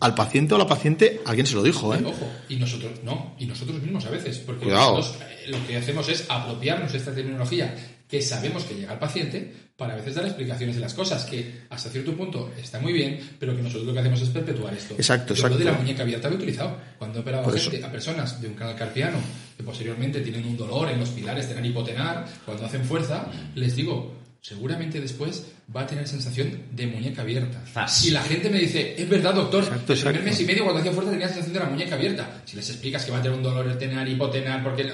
al 0.00 0.14
paciente 0.14 0.54
o 0.54 0.56
a 0.56 0.60
la 0.60 0.66
paciente 0.66 1.20
alguien 1.26 1.46
se 1.46 1.54
lo 1.54 1.62
dijo, 1.62 1.94
¿eh? 1.94 2.02
Ojo, 2.04 2.30
y 2.48 2.56
nosotros 2.56 2.92
no, 3.04 3.34
y 3.38 3.46
nosotros 3.46 3.82
mismos 3.82 4.04
a 4.06 4.10
veces, 4.10 4.38
porque 4.38 4.64
Cuidado. 4.64 4.96
nosotros 4.96 5.22
eh, 5.22 5.50
lo 5.50 5.66
que 5.66 5.76
hacemos 5.76 6.08
es 6.08 6.24
apropiarnos 6.28 6.92
de 6.92 6.98
esta 6.98 7.14
terminología 7.14 7.74
que 8.10 8.20
sabemos 8.20 8.64
que 8.64 8.74
llega 8.74 8.92
al 8.92 8.98
paciente 8.98 9.52
para 9.76 9.94
a 9.94 9.96
veces 9.96 10.14
dar 10.14 10.26
explicaciones 10.26 10.74
de 10.76 10.82
las 10.82 10.92
cosas 10.92 11.24
que 11.24 11.60
hasta 11.70 11.88
cierto 11.88 12.14
punto 12.14 12.50
está 12.60 12.78
muy 12.80 12.92
bien, 12.92 13.18
pero 13.38 13.56
que 13.56 13.62
nosotros 13.62 13.86
lo 13.86 13.92
que 13.94 14.00
hacemos 14.00 14.20
es 14.20 14.28
perpetuar 14.28 14.74
esto. 14.74 14.94
Exacto, 14.94 15.32
Yo 15.34 15.48
lo 15.48 15.56
de 15.56 15.64
la 15.64 15.70
exacto. 15.70 15.82
muñeca 15.84 16.02
abierta 16.02 16.28
lo 16.28 16.34
he 16.34 16.36
utilizado 16.38 16.76
cuando 16.98 17.18
he 17.18 17.22
operado 17.22 17.48
a, 17.48 17.58
gente- 17.58 17.82
a 17.84 17.90
personas 17.90 18.40
de 18.42 18.48
un 18.48 18.54
canal 18.54 18.76
carpiano 18.76 19.18
que 19.56 19.62
posteriormente 19.62 20.20
tienen 20.20 20.44
un 20.44 20.56
dolor 20.56 20.90
en 20.90 20.98
los 21.00 21.08
pilares, 21.10 21.48
tener 21.48 21.64
hipotenar, 21.64 22.26
cuando 22.44 22.66
hacen 22.66 22.84
fuerza, 22.84 23.26
les 23.54 23.74
digo, 23.76 24.14
seguramente 24.42 25.00
después 25.00 25.46
va 25.74 25.82
a 25.82 25.86
tener 25.86 26.06
sensación 26.08 26.62
de 26.72 26.86
muñeca 26.86 27.22
abierta. 27.22 27.62
Zas. 27.72 28.04
Y 28.06 28.10
la 28.10 28.22
gente 28.22 28.50
me 28.50 28.58
dice, 28.58 28.94
es 29.00 29.08
verdad, 29.08 29.32
doctor, 29.34 29.62
Exacto, 29.64 29.92
el 29.92 29.98
primer 29.98 30.14
exacto. 30.16 30.30
mes 30.30 30.40
y 30.40 30.44
medio 30.44 30.64
cuando 30.64 30.80
hacía 30.80 30.92
fuerza 30.92 31.10
tenía 31.12 31.28
sensación 31.28 31.54
de 31.54 31.60
la 31.60 31.66
muñeca 31.66 31.94
abierta. 31.94 32.42
Si 32.44 32.56
les 32.56 32.68
explicas 32.68 33.04
que 33.04 33.12
va 33.12 33.18
a 33.18 33.22
tener 33.22 33.36
un 33.36 33.42
dolor 33.44 33.66
el 33.66 33.78
tener, 33.78 34.06
hipotenar, 34.08 34.62
porque 34.62 34.90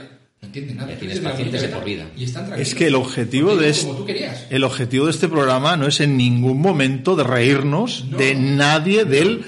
no, 0.47 0.53
entienden 0.55 0.77
nada. 0.77 0.95
Tienes 0.99 1.21
pacientes 1.21 1.63
de 1.63 1.69
por 1.69 1.85
vida. 1.85 2.07
Y 2.17 2.25
están 2.25 2.47
tranquilos. 2.47 2.69
Es 2.69 2.75
que 2.75 2.87
el 2.87 2.95
objetivo 2.95 3.57
de 3.57 3.69
es 3.69 3.79
es- 3.79 3.85
como 3.85 3.99
tú 3.99 4.07
querías. 4.07 4.47
el 4.51 4.65
objetivo 4.65 5.07
de 5.07 5.11
este 5.13 5.29
programa 5.29 5.77
no 5.77 5.87
es 5.87 6.01
en 6.01 6.17
ningún 6.17 6.61
momento 6.61 7.17
de 7.17 7.25
reírnos 7.25 8.05
No. 8.11 8.19
de 8.19 8.35
nadie 8.35 9.05
del 9.05 9.45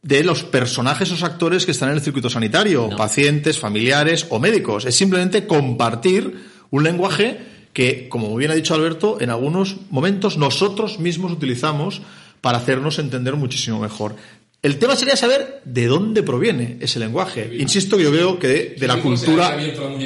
de 0.00 0.22
los 0.22 0.44
personajes 0.44 1.10
o 1.10 1.26
actores 1.26 1.64
que 1.66 1.72
están 1.72 1.90
en 1.90 1.96
el 1.96 2.00
circuito 2.00 2.30
sanitario, 2.30 2.86
No. 2.90 2.96
pacientes, 2.96 3.58
familiares 3.58 4.26
o 4.30 4.38
médicos. 4.38 4.84
Es 4.84 4.94
simplemente 4.94 5.46
compartir 5.46 6.34
un 6.70 6.84
lenguaje 6.84 7.38
que, 7.72 8.08
como 8.08 8.34
bien 8.36 8.50
ha 8.52 8.54
dicho 8.54 8.74
Alberto, 8.74 9.18
en 9.20 9.30
algunos 9.30 9.76
momentos 9.90 10.38
nosotros 10.38 10.98
mismos 11.00 11.32
utilizamos 11.32 12.00
para 12.40 12.58
hacernos 12.58 12.98
entender 13.00 13.34
muchísimo 13.34 13.80
mejor. 13.80 14.14
El 14.60 14.78
tema 14.78 14.96
sería 14.96 15.16
saber 15.16 15.62
de 15.64 15.86
dónde 15.86 16.22
proviene 16.22 16.78
ese 16.80 16.98
lenguaje. 16.98 17.48
Insisto 17.58 17.96
que 17.96 18.02
yo 18.02 18.10
veo 18.10 18.38
que 18.38 18.48
de, 18.48 18.76
de 18.78 18.86
la 18.88 18.94
Sí, 18.94 19.00
¿cómo 19.02 19.16
se 19.16 19.26
cultura 19.26 19.58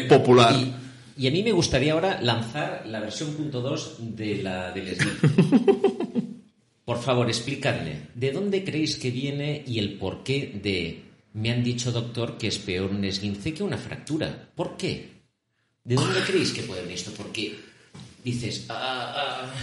popular. 0.08 0.54
Y, 0.54 1.24
y 1.24 1.28
a 1.28 1.30
mí 1.30 1.42
me 1.42 1.52
gustaría 1.52 1.94
ahora 1.94 2.20
lanzar 2.20 2.84
la 2.86 3.00
versión 3.00 3.32
punto 3.34 3.62
2 3.62 3.96
de 4.16 4.42
la 4.42 4.72
del. 4.72 4.96
Por 6.84 7.00
favor, 7.00 7.28
explicadle, 7.28 8.08
¿de 8.14 8.32
dónde 8.32 8.64
creéis 8.64 8.96
que 8.96 9.10
viene 9.10 9.62
y 9.66 9.78
el 9.78 9.94
porqué 9.94 10.60
de 10.62 11.02
me 11.34 11.50
han 11.50 11.62
dicho, 11.62 11.92
doctor, 11.92 12.36
que 12.36 12.48
es 12.48 12.58
peor 12.58 12.90
un 12.90 13.04
esguince 13.04 13.54
que 13.54 13.62
una 13.62 13.78
fractura? 13.78 14.50
¿Por 14.54 14.76
qué? 14.76 15.08
¿De 15.84 15.94
dónde 15.94 16.20
creéis 16.20 16.52
que 16.52 16.62
puede 16.62 16.82
venir 16.82 16.96
esto? 16.96 17.12
Porque 17.16 17.56
dices, 18.22 18.66
ah, 18.68 19.14
ah, 19.16 19.54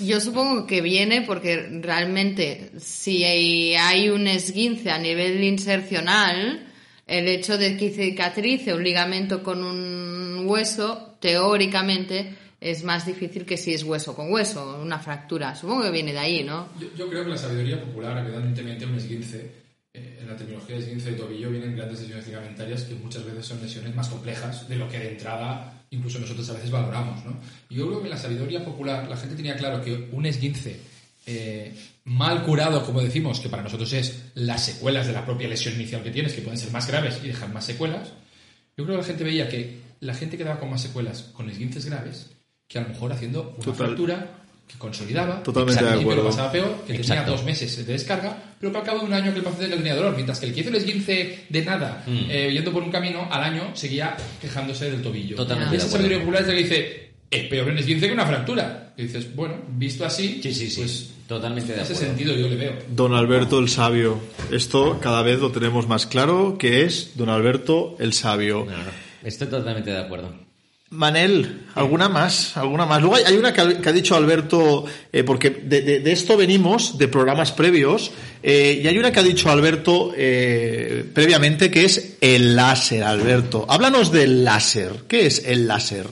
Yo 0.00 0.20
supongo 0.20 0.66
que 0.66 0.80
viene 0.80 1.22
porque 1.22 1.68
realmente 1.80 2.70
si 2.78 3.24
hay, 3.24 4.08
un 4.10 4.26
esguince 4.26 4.90
a 4.90 4.98
nivel 4.98 5.42
insercional, 5.42 6.66
el 7.06 7.28
hecho 7.28 7.58
de 7.58 7.76
que 7.76 7.90
cicatrice 7.90 8.74
un 8.74 8.84
ligamento 8.84 9.42
con 9.42 9.62
un 9.64 10.44
hueso, 10.46 11.16
teóricamente, 11.20 12.36
es 12.60 12.84
más 12.84 13.06
difícil 13.06 13.44
que 13.44 13.56
si 13.56 13.74
es 13.74 13.84
hueso 13.84 14.14
con 14.14 14.32
hueso, 14.32 14.80
una 14.80 14.98
fractura. 14.98 15.54
Supongo 15.54 15.84
que 15.84 15.90
viene 15.90 16.12
de 16.12 16.18
ahí, 16.18 16.44
¿no? 16.44 16.68
Yo, 16.78 16.88
yo 16.96 17.08
creo 17.08 17.24
que 17.24 17.30
la 17.30 17.38
sabiduría 17.38 17.80
popular, 17.80 18.18
evidentemente, 18.18 18.84
un 18.84 18.96
esguince, 18.96 19.52
eh, 19.94 20.18
en 20.20 20.28
la 20.28 20.36
terminología 20.36 20.76
de 20.76 20.82
esguince 20.82 21.12
de 21.12 21.16
tobillo 21.16 21.50
vienen 21.50 21.76
grandes 21.76 22.00
lesiones 22.00 22.26
ligamentarias 22.26 22.82
que 22.82 22.94
muchas 22.94 23.24
veces 23.24 23.46
son 23.46 23.60
lesiones 23.62 23.94
más 23.94 24.08
complejas 24.08 24.68
de 24.68 24.76
lo 24.76 24.88
que 24.88 24.98
de 24.98 25.10
entrada 25.12 25.77
incluso 25.90 26.18
nosotros 26.18 26.48
a 26.50 26.54
veces 26.54 26.70
valoramos. 26.70 27.24
¿no? 27.24 27.36
Y 27.68 27.76
yo 27.76 27.86
creo 27.86 28.00
que 28.00 28.06
en 28.06 28.10
la 28.10 28.18
sabiduría 28.18 28.64
popular 28.64 29.08
la 29.08 29.16
gente 29.16 29.36
tenía 29.36 29.56
claro 29.56 29.82
que 29.82 30.08
un 30.12 30.26
esguince 30.26 30.80
eh, 31.26 31.74
mal 32.04 32.42
curado, 32.42 32.84
como 32.84 33.02
decimos, 33.02 33.40
que 33.40 33.48
para 33.48 33.62
nosotros 33.62 33.92
es 33.92 34.30
las 34.34 34.64
secuelas 34.64 35.06
de 35.06 35.12
la 35.12 35.26
propia 35.26 35.48
lesión 35.48 35.74
inicial 35.74 36.02
que 36.02 36.10
tienes, 36.10 36.32
que 36.32 36.40
pueden 36.40 36.58
ser 36.58 36.72
más 36.72 36.86
graves 36.86 37.20
y 37.22 37.28
dejar 37.28 37.52
más 37.52 37.66
secuelas, 37.66 38.08
yo 38.76 38.84
creo 38.84 38.96
que 38.96 39.02
la 39.02 39.06
gente 39.06 39.24
veía 39.24 39.48
que 39.48 39.78
la 40.00 40.14
gente 40.14 40.38
quedaba 40.38 40.58
con 40.58 40.70
más 40.70 40.80
secuelas 40.80 41.22
con 41.34 41.50
esguinces 41.50 41.84
graves 41.86 42.30
que 42.66 42.78
a 42.78 42.82
lo 42.82 42.88
mejor 42.88 43.12
haciendo 43.12 43.50
una 43.56 43.64
Total. 43.64 43.74
fractura 43.74 44.30
que 44.68 44.76
consolidaba, 44.78 45.42
Totalmente 45.42 45.82
de 45.82 45.88
principio 45.90 46.14
lo 46.14 46.20
acuerdo. 46.20 46.36
pasaba 46.36 46.52
peor, 46.52 46.74
que 46.86 46.92
tenía 46.92 47.00
Exacto. 47.00 47.30
dos 47.32 47.44
meses 47.44 47.76
de 47.76 47.84
descarga, 47.92 48.36
pero 48.60 48.70
que 48.70 48.78
al 48.78 48.84
cabo 48.84 48.98
de 49.00 49.04
un 49.06 49.14
año 49.14 49.32
que 49.32 49.38
el 49.38 49.44
paciente 49.44 49.68
no 49.70 49.76
tenía 49.76 49.94
dolor, 49.96 50.14
mientras 50.14 50.38
que 50.38 50.46
el 50.46 50.54
que 50.54 50.60
hizo 50.60 50.68
el 50.68 50.76
esguince 50.76 51.44
de 51.48 51.64
nada, 51.64 52.04
Mm. 52.06 52.18
eh, 52.30 52.50
yendo 52.52 52.70
por 52.72 52.82
un 52.82 52.90
camino, 52.90 53.26
al 53.30 53.42
año 53.42 53.70
seguía 53.74 54.14
quejándose 54.40 54.90
del 54.90 55.00
tobillo. 55.02 55.36
Totalmente 55.36 55.74
Y 55.74 55.78
esa 55.78 55.86
acuerdo. 55.86 56.04
sabiduría 56.04 56.18
popular 56.24 56.42
es 56.42 56.48
la 56.48 56.54
que 56.54 56.62
dice, 56.62 57.10
es 57.30 57.44
peor 57.44 57.68
un 57.68 57.78
esguince 57.78 58.06
que 58.08 58.12
una 58.12 58.26
fractura. 58.26 58.92
Y 58.96 59.02
dices, 59.02 59.34
bueno, 59.34 59.54
visto 59.70 60.04
así, 60.04 60.40
sí, 60.42 60.52
sí, 60.52 60.68
sí, 60.70 60.80
pues 60.80 61.10
totalmente 61.28 61.68
de 61.72 61.78
en 61.78 61.84
ese 61.84 61.92
acuerdo. 61.92 62.14
sentido 62.16 62.36
yo 62.36 62.48
le 62.48 62.56
veo. 62.56 62.72
Don 62.90 63.14
Alberto 63.14 63.58
el 63.60 63.68
Sabio. 63.68 64.18
Esto 64.50 64.98
cada 65.00 65.22
vez 65.22 65.38
lo 65.38 65.50
tenemos 65.52 65.86
más 65.88 66.06
claro, 66.06 66.56
que 66.58 66.84
es 66.84 67.12
Don 67.16 67.28
Alberto 67.28 67.96
el 68.00 68.12
Sabio. 68.12 68.66
No, 68.68 68.76
no, 68.76 68.90
estoy 69.22 69.46
totalmente 69.48 69.90
de 69.90 69.98
acuerdo. 69.98 70.32
Manel, 70.90 71.66
¿alguna 71.74 72.08
más? 72.08 72.56
¿Alguna 72.56 72.86
más? 72.86 73.00
Luego 73.02 73.16
hay- 73.16 73.36
una 73.36 73.52
que 73.52 73.60
ha, 73.60 73.78
que 73.80 73.88
ha 73.88 73.92
dicho 73.92 74.16
Alberto, 74.16 74.86
eh, 75.12 75.22
porque 75.22 75.50
de, 75.50 75.82
de- 75.82 76.00
de 76.00 76.12
esto 76.12 76.36
venimos, 76.36 76.96
de 76.96 77.08
programas 77.08 77.52
previos, 77.52 78.10
eh, 78.42 78.80
y 78.82 78.86
hay 78.88 78.96
una 78.96 79.12
que 79.12 79.20
ha 79.20 79.22
dicho 79.22 79.50
Alberto 79.50 80.12
eh, 80.16 81.04
previamente, 81.12 81.70
que 81.70 81.84
es 81.84 82.16
el 82.22 82.56
láser, 82.56 83.02
Alberto. 83.04 83.66
Háblanos 83.68 84.10
del 84.12 84.44
láser. 84.44 84.92
¿Qué 85.06 85.26
es 85.26 85.44
el 85.44 85.68
láser? 85.68 86.06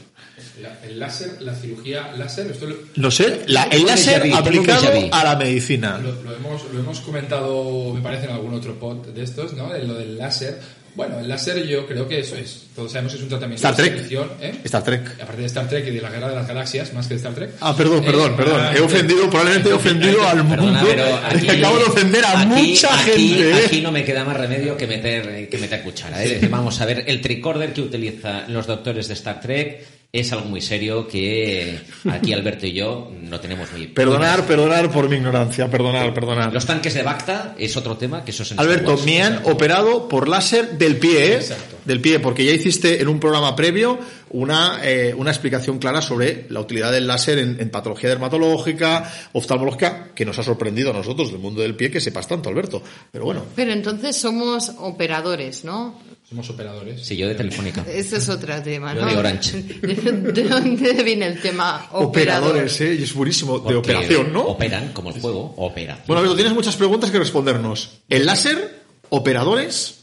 La- 0.60 0.78
el 0.86 0.98
láser, 0.98 1.40
la 1.40 1.54
cirugía 1.54 2.12
láser, 2.16 2.50
esto 2.50 2.66
lo, 2.66 2.76
No 2.96 3.10
sé, 3.10 3.44
la- 3.46 3.64
el 3.64 3.84
láser 3.86 4.30
aplicado 4.34 4.90
a 5.10 5.24
la 5.24 5.36
medicina. 5.36 5.98
Lo, 5.98 6.22
lo 6.22 6.34
hemos, 6.34 6.62
lo 6.72 6.80
hemos 6.80 7.00
comentado, 7.00 7.92
me 7.94 8.00
parece, 8.02 8.24
en 8.26 8.32
algún 8.32 8.52
otro 8.54 8.78
pod 8.78 9.06
de 9.06 9.22
estos, 9.22 9.54
¿no? 9.54 9.72
De 9.72 9.84
lo 9.84 9.94
del 9.94 10.16
láser. 10.18 10.60
Bueno, 10.96 11.20
el 11.20 11.28
láser 11.28 11.66
yo 11.66 11.86
creo 11.86 12.08
que 12.08 12.20
eso 12.20 12.36
es. 12.36 12.62
Todos 12.74 12.90
sabemos 12.90 13.12
que 13.12 13.18
es 13.18 13.22
un 13.24 13.28
tratamiento 13.28 13.68
Star 13.68 13.76
de 13.76 13.82
Trek. 13.82 13.94
selección, 13.94 14.30
¿eh? 14.40 14.54
Star 14.64 14.82
Trek. 14.82 15.02
Aparte 15.22 15.40
de 15.42 15.46
Star 15.46 15.68
Trek 15.68 15.86
y 15.86 15.90
de 15.90 16.00
la 16.00 16.08
guerra 16.10 16.28
de 16.30 16.34
las 16.36 16.48
galaxias, 16.48 16.92
más 16.94 17.06
que 17.06 17.14
de 17.14 17.18
Star 17.18 17.34
Trek. 17.34 17.50
Ah, 17.60 17.76
perdón, 17.76 17.98
Eh, 18.02 18.06
perdón, 18.06 18.34
perdón. 18.36 18.60
ah, 18.62 18.72
He 18.74 18.80
ofendido, 18.80 19.28
probablemente 19.28 19.68
he 19.68 19.72
ofendido 19.74 20.26
al 20.26 20.38
Perdona, 20.48 20.62
mundo. 20.62 20.80
pero 20.88 21.04
aquí, 21.28 21.48
Acabo 21.50 21.78
de 21.78 21.84
ofender 21.84 22.24
a 22.24 22.40
aquí- 22.40 22.48
mucha 22.70 23.00
aquí- 23.02 23.28
gente. 23.28 23.50
¿eh? 23.50 23.62
Aquí 23.66 23.80
no 23.82 23.92
me 23.92 24.04
queda 24.04 24.24
más 24.24 24.36
remedio 24.38 24.76
que 24.76 24.86
meter, 24.86 25.48
que 25.50 25.58
meter 25.58 25.82
cuchara. 25.82 26.24
¿eh? 26.24 26.40
Vamos 26.50 26.80
a 26.80 26.86
ver, 26.86 27.04
el 27.06 27.20
tricorder 27.20 27.72
que 27.74 27.82
utilizan 27.82 28.44
los 28.52 28.66
doctores 28.66 29.06
de 29.08 29.14
Star 29.14 29.38
Trek 29.40 29.84
es 30.12 30.32
algo 30.32 30.46
muy 30.48 30.60
serio 30.60 31.06
que 31.06 31.78
aquí 32.10 32.32
Alberto 32.32 32.66
y 32.66 32.72
yo 32.72 33.10
no 33.20 33.38
tenemos 33.38 33.70
muy... 33.72 33.88
Perdonar, 33.88 34.46
perdonar 34.46 34.90
por 34.90 35.08
mi 35.08 35.16
ignorancia, 35.16 35.68
perdonar, 35.68 36.14
perdonar. 36.14 36.52
Los 36.52 36.64
tanques 36.64 36.94
de 36.94 37.02
Bacta 37.02 37.54
es 37.58 37.76
otro 37.76 37.96
tema 37.96 38.24
que 38.24 38.30
eso 38.30 38.42
es 38.42 38.52
en 38.52 38.60
Alberto, 38.60 38.92
Wars. 38.92 39.04
me 39.04 39.22
han 39.22 39.42
operado 39.44 40.08
por 40.08 40.28
láser 40.28 40.78
del 40.78 40.96
pie, 40.96 41.32
¿eh? 41.32 41.34
Exacto. 41.36 41.76
Del 41.84 42.00
pie, 42.00 42.18
porque 42.18 42.44
ya 42.44 42.52
hiciste 42.52 43.00
en 43.00 43.08
un 43.08 43.20
programa 43.20 43.54
previo 43.54 43.98
una, 44.30 44.80
eh, 44.82 45.14
una 45.16 45.30
explicación 45.30 45.78
clara 45.78 46.00
sobre 46.00 46.46
la 46.48 46.60
utilidad 46.60 46.92
del 46.92 47.06
láser 47.06 47.38
en, 47.38 47.60
en 47.60 47.70
patología 47.70 48.08
dermatológica, 48.08 49.12
oftalmológica, 49.32 50.08
que 50.14 50.24
nos 50.24 50.38
ha 50.38 50.42
sorprendido 50.42 50.90
a 50.90 50.94
nosotros 50.94 51.30
del 51.30 51.40
mundo 51.40 51.60
del 51.60 51.76
pie 51.76 51.90
que 51.90 52.00
sepas 52.00 52.26
tanto, 52.26 52.48
Alberto. 52.48 52.82
Pero 53.12 53.24
bueno, 53.24 53.44
Pero 53.54 53.72
entonces 53.72 54.16
somos 54.16 54.72
operadores, 54.78 55.64
¿no? 55.64 56.00
Somos 56.28 56.50
operadores. 56.50 57.06
Sí, 57.06 57.16
yo 57.16 57.28
de 57.28 57.34
Telefónica. 57.36 57.84
Ese 57.88 58.16
es 58.16 58.28
otro 58.28 58.60
tema, 58.62 58.94
Yo 58.94 59.02
¿no? 59.02 59.06
de 59.12 59.16
Orange. 59.16 59.62
¿De, 59.62 59.94
de 59.94 60.42
dónde 60.44 60.92
viene 61.04 61.26
el 61.28 61.40
tema 61.40 61.86
operador? 61.92 62.06
operadores, 62.50 62.80
¿eh? 62.80 62.96
Y 62.98 63.04
es 63.04 63.14
buenísimo, 63.14 63.60
de 63.60 63.76
operación, 63.76 64.32
¿no? 64.32 64.40
Operan, 64.42 64.92
como 64.92 65.10
el 65.10 65.20
juego, 65.20 65.54
opera. 65.56 66.02
Bueno, 66.06 66.18
Alberto, 66.20 66.34
tienes 66.36 66.52
muchas 66.52 66.74
preguntas 66.76 67.10
que 67.10 67.18
respondernos. 67.18 67.98
¿El 68.08 68.26
láser? 68.26 68.82
¿Operadores? 69.08 70.00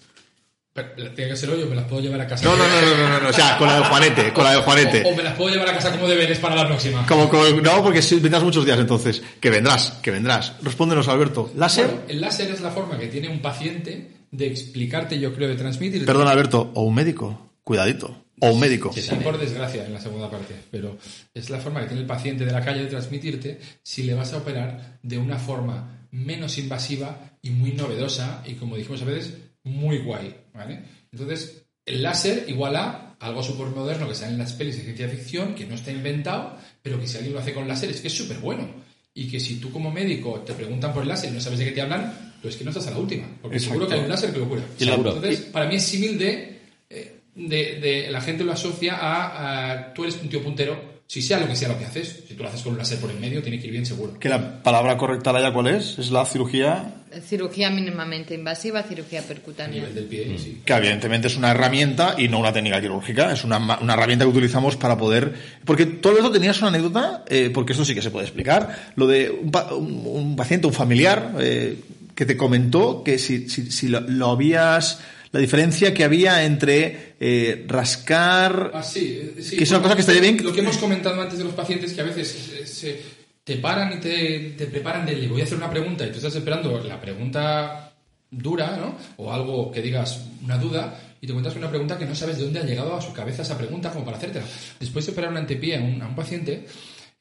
Tiene 1.15 1.30
que 1.30 1.36
ser 1.36 1.51
hoy 1.51 1.62
o 1.62 1.68
me 1.68 1.75
las 1.75 1.86
puedo 1.86 2.01
llevar 2.01 2.22
a 2.22 2.25
casa. 2.27 2.46
No, 2.46 2.56
no, 2.56 2.68
no, 2.68 2.82
no, 2.82 2.98
no, 2.98 3.10
no, 3.10 3.20
no, 3.20 3.30
o 3.30 3.34
sea, 3.34 3.58
con 3.60 3.68
la 3.68 3.75
del 3.75 3.84
Juanete, 3.84 4.34
con 4.34 4.44
la 4.44 4.51
del 4.53 4.62
Juanete. 4.62 5.03
O, 5.06 5.10
o 5.10 5.15
me 5.15 5.22
las 5.22 5.36
puedo 5.36 5.51
llevar 5.53 5.70
a 5.70 5.74
casa 5.75 5.92
como 5.92 6.08
deberes 6.08 6.39
para 6.39 6.56
la 6.56 6.65
próxima. 6.65 7.06
Como, 7.06 7.30
como- 7.30 7.44
no, 7.62 7.84
porque 7.84 8.01
si 8.01 8.15
vendrás 8.20 8.42
muchos 8.42 8.65
días 8.65 8.80
entonces. 8.80 9.22
Que 9.39 9.51
vendrás, 9.51 10.00
que 10.01 10.10
vendrás. 10.10 10.53
Respóndenos, 10.63 11.08
Alberto. 11.10 11.51
¿Láser? 11.56 11.86
Bueno, 11.88 12.01
el 12.08 12.22
láser 12.22 12.50
es 12.50 12.62
la 12.62 12.72
forma 12.72 12.98
que 12.98 13.06
tiene 13.08 13.27
un 13.27 13.39
paciente 13.39 14.08
de 14.34 14.48
explicarte, 14.48 15.20
yo 15.20 15.34
creo, 15.34 15.48
de 15.48 15.56
transmitir. 15.56 16.06
Perdón, 16.06 16.28
Alberto. 16.28 16.72
O 16.74 16.84
un 16.84 16.96
médico. 16.96 17.52
Cuidadito. 17.63 18.25
O 18.42 18.52
un 18.52 18.60
médico. 18.60 18.92
Sí, 18.92 19.02
por 19.24 19.38
desgracia, 19.38 19.86
en 19.86 19.94
la 19.94 20.02
segunda 20.02 20.30
parte. 20.30 20.56
Pero 20.72 20.98
es 21.34 21.50
la 21.52 21.60
forma 21.60 21.82
que 21.82 21.88
tiene 21.88 22.02
el 22.02 22.08
paciente 22.08 22.44
de 22.44 22.52
la 22.52 22.66
calle 22.66 22.82
de 22.82 22.90
transmitirte 22.90 23.60
si 23.84 24.04
le 24.04 24.16
vas 24.16 24.34
a 24.34 24.38
operar 24.38 25.00
de 25.04 25.18
una 25.20 25.38
forma 25.38 26.08
menos 26.12 26.58
invasiva 26.58 27.38
y 27.44 27.52
muy 27.52 27.74
novedosa 27.74 28.44
y, 28.46 28.56
como 28.56 28.75
dijimos 28.75 29.04
a 29.04 29.06
veces, 29.06 29.36
muy 29.63 30.00
guay. 30.00 30.36
¿vale? 30.52 30.82
Entonces, 31.12 31.66
el 31.86 32.02
láser 32.02 32.46
igual 32.48 32.75
a 32.75 33.16
algo 33.20 33.44
súper 33.44 33.68
moderno 33.68 34.08
que 34.08 34.16
sale 34.16 34.34
en 34.34 34.40
las 34.40 34.54
pelis 34.54 34.78
de 34.78 34.84
ciencia 34.84 35.08
ficción, 35.08 35.54
que 35.54 35.68
no 35.68 35.75
está 35.75 35.92
inventado, 35.92 36.58
pero 36.82 37.00
que 37.00 37.08
si 37.08 37.18
alguien 37.18 37.34
lo 37.36 37.40
hace 37.40 37.54
con 37.54 37.68
láser 37.68 37.92
es 37.92 38.02
que 38.02 38.08
es 38.08 38.18
súper 38.18 38.40
bueno. 38.40 38.68
Y 39.13 39.28
que 39.28 39.40
si 39.40 39.58
tú 39.58 39.72
como 39.72 39.92
médico 39.92 40.42
te 40.42 40.54
preguntan 40.54 40.92
por 40.92 41.04
el 41.04 41.10
láser 41.10 41.30
y 41.30 41.34
no 41.34 41.40
sabes 41.40 41.60
de 41.60 41.66
qué 41.66 41.72
te 41.72 41.82
hablan, 41.82 42.33
pues 42.44 42.56
que 42.58 42.64
no 42.64 42.70
estás 42.70 42.86
a 42.88 42.92
la 42.92 42.98
última. 43.00 43.26
Porque 43.42 43.58
Exacto. 43.58 43.74
seguro 43.74 43.88
que 43.90 43.96
hay 43.96 44.02
un 44.02 44.10
láser 44.10 44.32
que 44.32 44.38
lo 44.40 44.48
cura. 44.48 44.62
Entonces, 44.80 45.40
para 45.52 45.66
mí 45.68 45.76
es 45.78 45.84
símil 45.84 46.20
de, 46.20 46.60
eh, 46.92 47.16
de, 47.36 47.80
de- 47.80 48.12
La 48.12 48.22
gente 48.22 48.44
lo 48.44 48.52
asocia 48.52 48.96
a, 48.96 49.72
a, 49.72 49.94
Tú 49.96 50.04
eres 50.04 50.20
un 50.22 50.30
tío 50.30 50.44
puntero, 50.44 50.94
si 51.08 51.22
sea 51.22 51.40
lo 51.40 51.48
que 51.48 51.56
sea 51.56 51.70
lo 51.70 51.78
que 51.80 51.86
haces. 51.86 52.24
Si 52.28 52.34
tú 52.36 52.44
lo 52.44 52.50
haces 52.50 52.62
con 52.62 52.74
un 52.74 52.78
láser 52.78 53.00
por 53.00 53.10
en 53.10 53.20
medio, 53.22 53.42
tiene 53.42 53.60
que 53.60 53.66
ir 53.68 53.72
bien 53.72 53.86
seguro. 53.86 54.20
Que 54.20 54.30
la 54.30 54.62
palabra 54.62 54.98
correcta, 54.98 55.32
Laia, 55.34 55.52
¿cuál 55.54 55.68
es? 55.68 55.98
Es 55.98 56.12
la 56.12 56.26
cirugía 56.26 56.96
Cirugía 57.28 57.70
mínimamente 57.70 58.34
invasiva, 58.34 58.82
cirugía 58.82 59.20
A 59.20 59.24
percutánea. 59.24 59.82
nivel 59.82 59.94
del 59.94 60.06
pie, 60.06 60.36
sí. 60.40 60.62
que 60.66 60.74
evidentemente 60.74 61.28
es 61.28 61.38
una 61.38 61.52
herramienta 61.52 62.16
y 62.18 62.28
no 62.28 62.40
una 62.40 62.52
técnica 62.52 62.82
quirúrgica, 62.82 63.32
es 63.32 63.44
una, 63.44 63.60
una 63.60 63.94
herramienta 63.94 64.26
que 64.26 64.32
utilizamos 64.32 64.78
para 64.78 64.98
poder... 64.98 65.32
Porque 65.64 65.86
todo 65.86 66.14
esto 66.18 66.32
tenías 66.32 66.58
una 66.62 66.70
anécdota, 66.70 67.24
eh, 67.30 67.52
porque 67.54 67.74
esto 67.74 67.86
sí 67.86 67.94
que 67.94 68.02
se 68.02 68.10
puede 68.10 68.26
explicar, 68.26 68.94
lo 68.96 69.06
de 69.06 69.30
un, 69.30 69.52
pa- 69.52 69.76
un- 69.76 70.02
un 70.08 70.36
paciente, 70.36 70.66
un 70.66 70.74
familiar, 70.74 71.36
eh, 71.40 71.78
que 72.15 72.25
te 72.25 72.38
comentó 72.38 73.03
que 73.03 73.17
si, 73.17 73.50
si, 73.50 73.72
si 73.72 73.88
lo, 73.88 74.00
lo 74.01 74.32
habías... 74.32 75.00
La 75.32 75.39
diferencia 75.39 75.96
que 75.96 76.03
había 76.03 76.43
entre 76.43 77.15
eh, 77.20 77.65
rascar... 77.67 78.70
Ah, 78.72 78.84
sí, 78.84 79.20
eh, 79.20 79.41
sí. 79.41 79.58
Que 79.58 79.63
es 79.63 79.70
una 79.72 79.82
cosa 79.82 79.96
que 79.96 80.01
estaría 80.01 80.22
bien- 80.22 80.43
Lo 80.43 80.53
que 80.53 80.60
hemos 80.60 80.77
comentado 80.77 81.20
antes 81.20 81.39
de 81.39 81.43
los 81.43 81.53
pacientes, 81.55 81.91
que 81.93 82.01
a 82.01 82.03
veces 82.03 82.51
se, 82.65 83.01
te 83.43 83.55
paran 83.58 83.93
y 83.93 84.00
te, 84.00 84.53
te 84.55 84.67
preparan 84.67 85.08
de 85.08 85.15
le 85.15 85.27
voy 85.27 85.41
a 85.41 85.46
hacer 85.46 85.58
una 85.58 85.72
pregunta 85.72 86.05
y 86.05 86.12
tú 86.12 86.17
estás 86.17 86.36
esperando 86.36 86.79
la 86.84 87.01
pregunta 87.01 87.91
dura, 88.29 88.77
¿no? 88.77 88.96
O 89.17 89.34
algo 89.34 89.72
que 89.72 89.82
digas 89.82 90.22
una 90.43 90.60
duda 90.60 91.00
y 91.20 91.25
te 91.25 91.32
encuentras 91.32 91.53
con 91.55 91.63
una 91.63 91.70
pregunta 91.72 91.98
que 91.98 92.05
no 92.05 92.13
sabes 92.13 92.38
de 92.38 92.43
dónde 92.43 92.60
ha 92.60 92.63
llegado 92.65 92.96
a 92.96 93.01
su 93.01 93.12
cabeza 93.12 93.41
esa 93.41 93.58
pregunta 93.58 93.89
como 93.91 94.05
para 94.05 94.17
hacértela. 94.17 94.46
Después 94.79 95.03
de 95.08 95.13
operar 95.13 95.32
un 95.32 95.38
antepié 95.38 95.77
a 95.77 95.82
un, 95.82 96.00
a 96.01 96.08
un 96.10 96.15
paciente, 96.15 96.65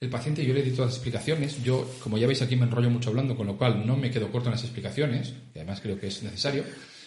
el 0.02 0.11
paciente 0.11 0.44
yo 0.44 0.52
le 0.52 0.62
di 0.62 0.73
todas 0.73 0.88
las 0.88 0.94
explicaciones. 0.97 1.62
Yo, 1.62 1.88
como 2.02 2.18
ya 2.18 2.26
veis 2.26 2.42
aquí, 2.42 2.56
me 2.56 2.64
enrollo 2.64 2.90
mucho 2.90 3.11
hablando, 3.11 3.37
con 3.37 3.47
lo 3.47 3.56
cual 3.56 3.87
no 3.87 3.97
me 3.97 4.11
quedo 4.11 4.32
corto 4.32 4.49
en 4.49 4.54
las 4.56 4.64
explicaciones, 4.64 5.32
y 5.54 5.59
además 5.59 5.80
creo 5.80 5.99
que 5.99 6.09
es 6.09 6.25
necesario. 6.25 6.64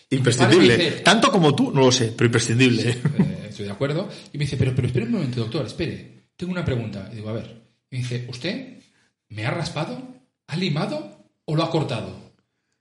Imprescindible. 0.09 0.77
dice, 0.77 0.91
Tanto 1.01 1.29
como 1.29 1.53
tú, 1.53 1.73
no 1.73 1.81
lo 1.81 1.91
sé, 1.91 2.13
pero 2.15 2.27
imprescindible. 2.27 2.91
eh, 2.91 3.47
estoy 3.49 3.65
de 3.65 3.71
acuerdo. 3.71 4.07
Y 4.31 4.37
me 4.37 4.45
dice, 4.45 4.55
pero, 4.55 4.73
pero 4.73 4.87
espere 4.87 5.07
un 5.07 5.11
momento, 5.11 5.41
doctor, 5.41 5.65
espere. 5.65 6.29
Tengo 6.37 6.53
una 6.53 6.63
pregunta. 6.63 7.09
Y 7.11 7.15
digo, 7.15 7.27
a 7.27 7.33
ver. 7.33 7.63
Y 7.91 7.97
me 7.97 8.01
dice, 8.01 8.25
¿usted 8.29 8.79
me 9.27 9.45
ha 9.45 9.51
raspado? 9.51 10.01
¿Ha 10.47 10.55
limado? 10.55 11.27
¿O 11.43 11.53
lo 11.53 11.63
ha 11.63 11.69
cortado? 11.69 12.24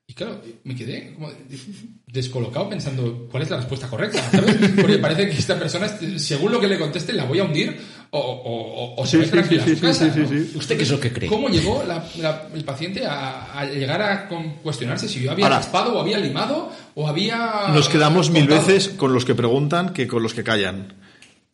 Y 0.07 0.12
claro, 0.12 0.38
me 0.64 0.75
quedé 0.77 1.14
como 1.14 1.31
descolocado 2.07 2.69
pensando, 2.69 3.27
¿cuál 3.31 3.43
es 3.43 3.51
la 3.51 3.57
respuesta 3.57 3.88
correcta? 3.88 4.23
¿sabes? 4.31 4.55
Porque 4.79 4.99
parece 4.99 5.31
que 5.31 5.38
esta 5.38 5.59
persona, 5.59 5.88
según 6.19 6.53
lo 6.53 6.61
que 6.61 6.69
le 6.69 6.79
conteste, 6.79 7.14
la 7.14 7.25
voy 7.25 7.38
a 7.38 7.45
hundir 7.45 7.75
o, 8.11 8.19
o, 8.19 8.95
o- 8.95 9.03
o 9.03 9.07
se 9.07 9.17
va 9.17 9.25
a 9.25 9.27
su 9.67 9.81
casa, 9.81 10.07
¿no? 10.14 10.59
¿Usted 10.59 10.77
qué 10.77 10.83
es 10.83 10.90
lo 10.90 11.01
que 11.01 11.11
cree? 11.11 11.29
¿Cómo 11.29 11.49
llegó 11.49 11.83
la- 11.85 12.07
la- 12.19 12.49
el 12.55 12.64
paciente 12.64 13.07
a, 13.07 13.59
a 13.59 13.64
llegar 13.64 14.03
a 14.03 14.29
con- 14.29 14.57
cuestionarse 14.62 15.09
si 15.09 15.21
yo 15.23 15.33
había 15.33 15.47
Ahora, 15.47 15.57
raspado 15.57 15.95
o 15.97 16.01
había 16.01 16.19
limado 16.19 16.71
o 16.95 17.09
había... 17.09 17.69
Nos 17.73 17.88
quedamos 17.88 18.29
mil 18.31 18.47
veces 18.47 18.90
con 18.90 19.14
los 19.14 19.25
que 19.25 19.35
preguntan 19.35 19.95
que 19.95 20.07
con 20.07 20.23
los 20.23 20.35
que 20.35 20.45
callan. 20.45 20.93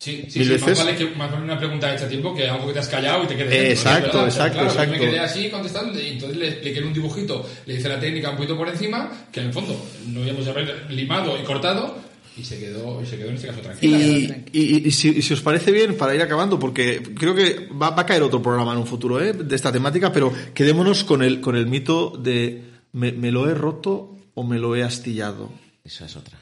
Sí, 0.00 0.24
sí, 0.30 0.42
sí, 0.44 0.48
veces. 0.48 0.66
Más, 0.66 0.78
vale 0.78 0.96
que, 0.96 1.04
más 1.14 1.30
vale 1.30 1.44
una 1.44 1.58
pregunta 1.58 1.94
hecha 1.94 2.06
a 2.06 2.08
tiempo 2.08 2.34
que 2.34 2.48
algo 2.48 2.66
que 2.66 2.72
te 2.72 2.78
has 2.78 2.88
callado 2.88 3.22
y 3.24 3.26
te 3.26 3.36
quedes. 3.36 3.70
Exacto, 3.72 4.06
verdad, 4.06 4.24
exacto, 4.28 4.52
claro, 4.54 4.66
yo 4.68 4.72
exacto. 4.72 4.92
Me 4.92 4.98
quedé 5.10 5.18
así 5.20 5.50
contestando 5.50 6.00
y 6.00 6.08
entonces 6.08 6.38
le 6.38 6.48
expliqué 6.48 6.78
en 6.78 6.86
un 6.86 6.92
dibujito, 6.94 7.46
le 7.66 7.74
hice 7.74 7.88
la 7.90 8.00
técnica 8.00 8.30
un 8.30 8.36
poquito 8.36 8.56
por 8.56 8.68
encima, 8.70 9.26
que 9.30 9.40
en 9.40 9.46
el 9.48 9.52
fondo 9.52 9.76
no 10.08 10.24
íbamos 10.24 10.46
a 10.46 10.50
haber 10.52 10.90
limado 10.90 11.38
y 11.38 11.44
cortado 11.44 11.98
y 12.34 12.42
se 12.42 12.58
quedó, 12.58 13.02
y 13.02 13.04
se 13.06 13.18
quedó 13.18 13.28
en 13.28 13.34
este 13.34 13.48
caso 13.48 13.60
tranquila. 13.60 13.98
Y, 13.98 14.44
y- 14.52 14.88
y 14.88 14.90
si, 14.90 15.10
y 15.10 15.20
si 15.20 15.34
os 15.34 15.42
parece 15.42 15.70
bien, 15.70 15.94
para 15.98 16.14
ir 16.14 16.22
acabando, 16.22 16.58
porque 16.58 17.02
creo 17.14 17.34
que 17.34 17.68
va, 17.70 17.90
va 17.90 18.00
a 18.00 18.06
caer 18.06 18.22
otro 18.22 18.40
programa 18.40 18.72
en 18.72 18.78
un 18.78 18.86
futuro 18.86 19.20
¿eh? 19.22 19.34
de 19.34 19.54
esta 19.54 19.70
temática, 19.70 20.10
pero 20.10 20.32
quedémonos 20.54 21.04
con 21.04 21.22
el, 21.22 21.42
con 21.42 21.56
el 21.56 21.66
mito 21.66 22.16
de 22.16 22.62
¿me, 22.92 23.12
me 23.12 23.30
lo 23.30 23.50
he 23.50 23.54
roto 23.54 24.16
o 24.32 24.44
me 24.44 24.58
lo 24.58 24.74
he 24.76 24.82
astillado? 24.82 25.50
Esa 25.84 26.06
es 26.06 26.16
otra. 26.16 26.38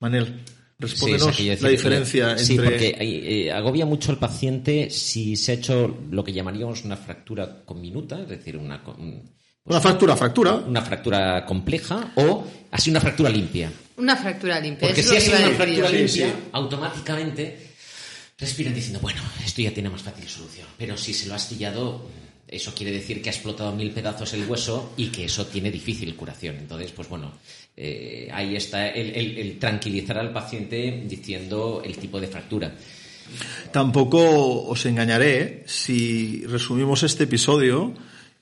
Manel, 0.00 0.40
respóndenos 0.82 1.26
la 1.40 1.44
decir- 1.54 1.68
diferencia 1.70 2.38
Sí, 2.38 2.52
entre... 2.54 2.70
porque 2.70 2.96
eh, 3.00 3.52
agobia 3.52 3.86
mucho 3.86 4.10
al 4.12 4.18
paciente 4.18 4.90
si 4.90 5.36
se 5.36 5.52
ha 5.52 5.54
hecho 5.54 5.96
lo 6.10 6.22
que 6.24 6.32
llamaríamos 6.32 6.84
una 6.84 6.96
fractura 6.96 7.64
conminuta, 7.64 8.20
es 8.20 8.28
decir, 8.28 8.56
una, 8.56 8.82
un- 8.98 9.22
Una 9.64 9.80
fractura, 9.80 10.16
fractura. 10.16 10.54
una 10.56 10.82
fractura 10.82 11.44
compleja 11.46 12.12
o 12.16 12.44
así 12.70 12.90
una 12.90 13.00
fractura 13.00 13.30
limpia. 13.30 13.70
Una 13.96 14.16
fractura 14.16 14.58
limpia. 14.60 14.88
Porque 14.88 15.00
es 15.02 15.08
si 15.08 15.16
ha 15.16 15.20
sido 15.20 15.38
una 15.38 15.50
fractura 15.56 15.90
yo. 15.90 16.08
Sí, 16.08 16.18
limpia, 16.20 16.26
sí. 16.26 16.48
automáticamente 16.52 17.68
respiran 18.38 18.74
diciendo, 18.74 18.98
bueno, 19.00 19.20
esto 19.44 19.62
ya 19.62 19.72
tiene 19.72 19.88
más 19.90 20.02
fácil 20.02 20.28
solución. 20.28 20.66
Pero 20.76 20.96
si 20.96 21.14
se 21.14 21.26
lo 21.28 21.34
ha 21.34 21.36
astillado, 21.36 22.08
eso 22.52 22.74
quiere 22.74 22.92
decir 22.92 23.20
que 23.22 23.30
ha 23.30 23.32
explotado 23.32 23.72
mil 23.74 23.90
pedazos 23.90 24.32
el 24.34 24.48
hueso 24.48 24.92
y 24.96 25.06
que 25.06 25.24
eso 25.24 25.46
tiene 25.46 25.70
difícil 25.70 26.14
curación. 26.14 26.56
Entonces, 26.56 26.90
pues 26.92 27.08
bueno, 27.08 27.32
eh, 27.76 28.28
ahí 28.32 28.54
está 28.56 28.88
el, 28.88 29.10
el- 29.10 29.38
el 29.38 29.58
tranquilizar 29.58 30.18
al 30.18 30.32
paciente 30.32 31.04
diciendo 31.08 31.82
el 31.84 31.96
tipo 31.96 32.20
de 32.20 32.26
fractura. 32.28 32.74
Tampoco 33.72 34.64
os 34.68 34.84
engañaré 34.86 35.62
si 35.66 36.44
resumimos 36.46 37.02
este 37.02 37.24
episodio, 37.24 37.94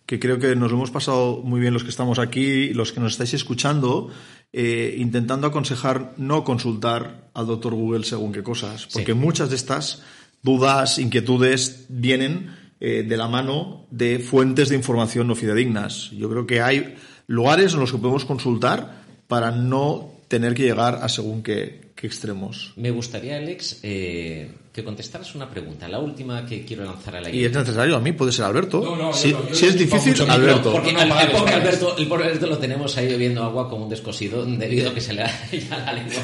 que 0.07 0.19
creo 0.19 0.39
que 0.39 0.57
nos 0.57 0.71
lo 0.71 0.77
hemos 0.79 0.91
pasado 0.91 1.43
muy 1.45 1.61
bien 1.61 1.73
los 1.73 1.85
que 1.85 1.91
estamos 1.91 2.19
aquí, 2.19 2.71
los 2.75 2.93
que 2.93 3.01
nos 3.01 3.13
estáis 3.13 3.35
escuchando, 3.35 4.11
eh, 4.53 4.97
intentando 4.99 5.47
aconsejar 5.47 6.15
no 6.17 6.43
consultar 6.43 7.31
al 7.35 7.47
doctor 7.47 7.75
Google 7.75 8.05
según 8.05 8.33
qué 8.33 8.43
cosas, 8.43 8.89
porque 8.93 9.15
muchas 9.15 9.51
de 9.51 9.57
estas 9.57 10.03
dudas, 10.43 10.99
inquietudes 10.99 11.87
vienen 11.89 12.57
eh, 12.81 13.05
de 13.07 13.17
la 13.17 13.29
mano 13.29 13.87
de 13.91 14.19
fuentes 14.19 14.71
de 14.71 14.77
información 14.77 15.29
no 15.29 15.35
fidedignas. 15.35 16.11
Yo 16.13 16.31
creo 16.31 16.47
que 16.47 16.63
hay 16.63 16.97
lugares 17.27 17.75
en 17.75 17.81
los 17.81 17.93
que 17.93 17.99
podemos 17.99 18.25
consultar 18.25 19.03
para 19.29 19.51
no 19.51 20.11
tener 20.29 20.55
que 20.55 20.63
llegar 20.63 21.01
a 21.03 21.09
según 21.09 21.43
qué, 21.43 21.93
qué 21.95 22.07
extremos. 22.07 22.73
Me 22.77 22.91
gustaría, 22.91 23.37
Alex, 23.37 23.81
eh, 23.83 24.51
que 24.73 24.83
contestaras 24.83 25.35
una 25.35 25.51
pregunta, 25.51 25.89
la 25.89 25.99
última 25.99 26.47
que 26.47 26.65
quiero 26.65 26.85
lanzar 26.85 27.17
al 27.17 27.27
aire. 27.27 27.39
Y 27.39 27.45
es 27.45 27.53
necesario, 27.53 27.97
a 27.97 28.01
mí 28.01 28.13
puede 28.13 28.33
ser 28.33 28.47
Alberto. 28.47 28.81
No, 28.81 28.97
no, 28.97 29.13
si, 29.13 29.33
no, 29.33 29.41
si 29.53 29.67
es 29.67 29.77
difícil, 29.77 30.13
mucho 30.13 30.31
Alberto. 30.31 30.73
Porque 30.73 30.93
No, 30.93 31.01
vale. 31.01 31.37
Alberto, 31.53 31.97
el 31.99 32.07
pobre 32.07 32.25
Alberto 32.25 32.47
lo 32.47 32.59
tenemos 32.59 32.97
ahí 32.97 33.09
bebiendo 33.09 33.43
agua 33.45 33.69
como 33.69 33.85
un 33.85 33.91
descosido 33.91 34.47
debido 34.47 34.91
a 34.91 34.95
que 34.95 35.01
se 35.01 35.13
le 35.13 35.25
ha 35.25 35.51
ya 35.53 35.79
la 35.79 35.93
lengua. 35.93 36.23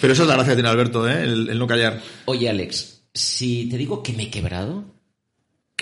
Pero 0.00 0.12
esa 0.12 0.22
es 0.22 0.28
la 0.28 0.34
gracia 0.34 0.52
que 0.52 0.56
tiene 0.56 0.68
Alberto, 0.70 1.08
¿eh? 1.08 1.22
el, 1.22 1.50
el 1.50 1.58
no 1.58 1.66
callar. 1.66 2.00
Oye, 2.24 2.48
Alex, 2.48 3.02
si 3.14 3.68
te 3.68 3.76
digo 3.76 4.02
que 4.02 4.14
me 4.14 4.24
he 4.24 4.30
quebrado, 4.30 4.93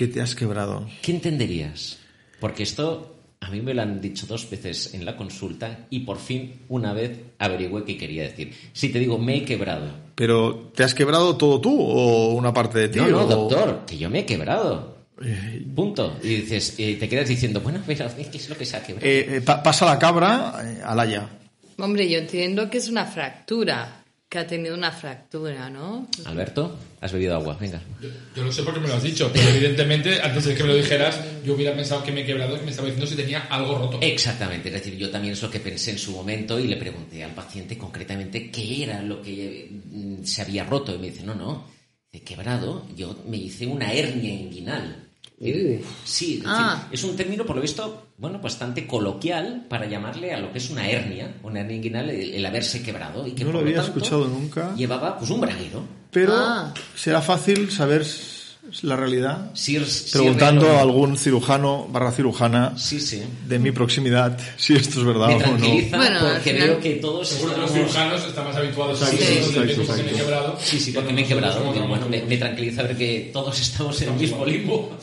¿Qué 0.03 0.09
te 0.09 0.21
has 0.21 0.35
quebrado? 0.35 0.88
¿qué 1.01 1.12
entenderías? 1.12 1.99
Porque 2.41 2.65
esto 2.65 3.15
A 3.41 3.51
mí 3.51 3.61
me 3.61 3.73
lo 3.73 3.83
han 3.83 4.01
dicho 4.01 4.27
dos 4.27 4.51
veces 4.51 4.95
en 4.95 5.05
la 5.05 5.17
consulta 5.17 5.87
y 5.91 6.01
por 6.01 6.19
fin 6.19 6.62
una 6.69 6.93
vez 6.93 7.12
averigüé 7.38 7.85
qué 7.85 7.97
quería 7.97 8.25
decir. 8.25 8.53
Si 8.73 8.88
te 8.88 8.99
digo 8.99 9.17
me 9.19 9.37
he 9.37 9.45
quebrado. 9.45 9.91
Pero, 10.17 10.73
¿te 10.75 10.83
has 10.83 10.93
quebrado 10.95 11.37
todo 11.37 11.61
tú 11.61 11.73
o 11.81 12.35
una 12.35 12.53
parte 12.53 12.81
de 12.81 12.88
ti? 12.88 12.99
No, 12.99 13.07
no, 13.09 13.21
o- 13.23 13.27
doctor, 13.27 13.85
que 13.87 13.97
yo 13.97 14.11
me 14.11 14.21
he 14.21 14.27
quebrado. 14.27 14.97
Eh, 15.25 15.65
Punto. 15.75 16.17
Y 16.23 16.29
dices, 16.37 16.75
y 16.79 16.95
te 16.97 17.09
quedas 17.09 17.29
diciendo, 17.29 17.61
bueno, 17.61 17.81
pero 17.87 18.07
¿qué 18.17 18.37
es 18.38 18.49
lo 18.49 18.57
que 18.57 18.65
se 18.67 18.77
ha 18.77 18.83
quebrado? 18.83 19.07
eh, 19.09 19.37
eh, 19.37 19.41
pa- 19.41 19.62
pasa 19.62 19.87
la 19.87 19.99
cabra 20.01 20.55
eh, 20.65 20.81
al 20.85 20.99
haya. 20.99 21.29
Hombre, 21.79 22.09
yo 22.09 22.19
entiendo 22.19 22.69
que 22.71 22.79
es 22.79 22.88
una 22.88 23.07
fractura, 23.07 24.02
que 24.33 24.38
ha 24.38 24.47
tenido 24.47 24.75
una 24.75 24.90
fractura, 24.90 25.68
¿no? 25.68 26.09
Alberto, 26.25 26.75
has 27.03 27.12
bebido 27.12 27.35
agua, 27.35 27.55
venga. 27.61 27.83
Yo, 28.01 28.09
yo 28.35 28.42
lo 28.45 28.51
sé 28.51 28.62
porque 28.62 28.81
me 28.81 28.88
lo 28.88 28.95
has 28.95 29.03
dicho, 29.03 29.29
pero 29.31 29.47
evidentemente 29.51 30.23
antes 30.23 30.47
de 30.47 30.55
que 30.55 30.62
me 30.62 30.71
lo 30.71 30.77
dijeras, 30.77 31.21
yo 31.45 31.53
hubiera 31.53 31.77
pensado 31.77 32.03
que 32.03 32.12
me 32.12 32.23
he 32.23 32.25
quebrado, 32.25 32.57
que 32.57 32.64
me 32.64 32.71
estaba 32.71 32.88
diciendo 32.88 33.07
si 33.07 33.14
tenía 33.14 33.40
algo 33.51 33.77
roto. 33.77 33.99
Exactamente, 34.01 34.68
es 34.71 34.75
decir, 34.75 34.97
yo 34.97 35.11
también 35.11 35.35
es 35.35 35.42
lo 35.42 35.51
que 35.51 35.61
pensé 35.61 35.90
en 35.90 35.99
su 35.99 36.12
momento 36.12 36.59
y 36.59 36.66
le 36.66 36.77
pregunté 36.77 37.23
al 37.23 37.33
paciente 37.33 37.77
concretamente 37.77 38.51
qué 38.51 38.85
era 38.85 39.03
lo 39.03 39.21
que 39.21 39.68
mm, 39.85 40.25
se 40.25 40.40
había 40.40 40.64
roto 40.64 40.95
y 40.95 40.99
me 40.99 41.11
dice, 41.11 41.25
no, 41.25 41.35
no, 41.35 41.66
de 42.11 42.23
quebrado, 42.23 42.87
yo 42.97 43.14
me 43.29 43.37
hice 43.37 43.66
una 43.66 43.92
hernia 43.92 44.33
inguinal. 44.33 45.09
Y- 45.38 45.53
Sí, 45.53 46.37
es, 46.37 46.42
decir, 46.42 46.42
Ah. 46.47 46.88
es 46.90 47.05
un 47.05 47.16
término 47.16 47.45
por 47.45 47.57
lo 47.57 47.61
visto, 47.61 48.12
bueno, 48.23 48.39
bastante 48.39 48.87
coloquial 48.87 49.67
para 49.69 49.85
llamarle 49.87 50.33
a 50.33 50.39
lo 50.39 50.51
que 50.53 50.59
es 50.59 50.71
una 50.71 50.89
hernia, 50.89 51.35
una 51.43 51.61
hernia 51.61 51.77
inguinal, 51.77 52.09
el, 52.09 52.33
el 52.35 52.47
haberse 52.47 52.83
quebrado 52.83 53.27
y 53.27 53.33
que 53.33 53.45
No 53.45 53.53
lo 53.53 53.59
había 53.59 53.77
tanto, 53.83 53.89
escuchado 53.99 54.29
nunca. 54.29 54.75
Llevaba 54.77 55.19
pues 55.19 55.29
un 55.31 55.41
braguero. 55.41 55.83
Pero 56.11 56.33
Ah. 56.37 56.73
será 56.95 57.21
fácil 57.21 57.71
saber 57.71 58.07
la 58.83 58.95
realidad 58.95 59.51
Sí, 59.55 59.77
sí, 59.85 60.11
preguntando 60.13 60.71
a 60.71 60.81
algún 60.83 61.19
cirujano 61.19 61.89
barra 61.91 62.13
cirujana 62.13 62.73
Sí, 62.79 63.01
sí. 63.01 63.21
de 63.49 63.59
mi 63.59 63.73
proximidad 63.73 64.39
si 64.57 64.75
esto 64.75 65.01
es 65.01 65.05
verdad 65.05 65.27
Me 65.27 65.35
o 65.35 65.39
no. 65.39 65.45
tranquiliza 65.45 65.97
Bueno, 65.97 66.19
porque 66.23 66.53
final- 66.53 66.69
veo 66.69 66.81
que 66.81 66.91
todos 66.95 67.29
Seguro 67.29 67.55
que 67.55 67.61
los 67.61 67.71
estamos- 67.71 67.91
cirujanos 67.93 68.25
están 68.29 68.45
más 68.45 68.57
habituados 68.57 69.03
a 69.03 69.11
exacto, 69.11 69.61
de 69.61 69.67
que 69.67 70.03
me 70.05 70.11
he 70.11 70.15
quebrado. 70.15 70.57
Sí, 70.63 70.79
sí, 70.79 70.93
porque 70.93 71.13
me 71.13 71.23
he 71.23 71.27
quebrado. 71.27 71.61
Bueno, 71.89 72.09
me, 72.09 72.23
me 72.23 72.37
tranquiliza 72.37 72.83
ver 72.85 72.97
que 72.97 73.31
todos 73.33 73.61
estamos 73.61 74.01
en 74.03 74.11
el 74.11 74.15
mismo 74.15 74.47
limbo. 74.47 74.97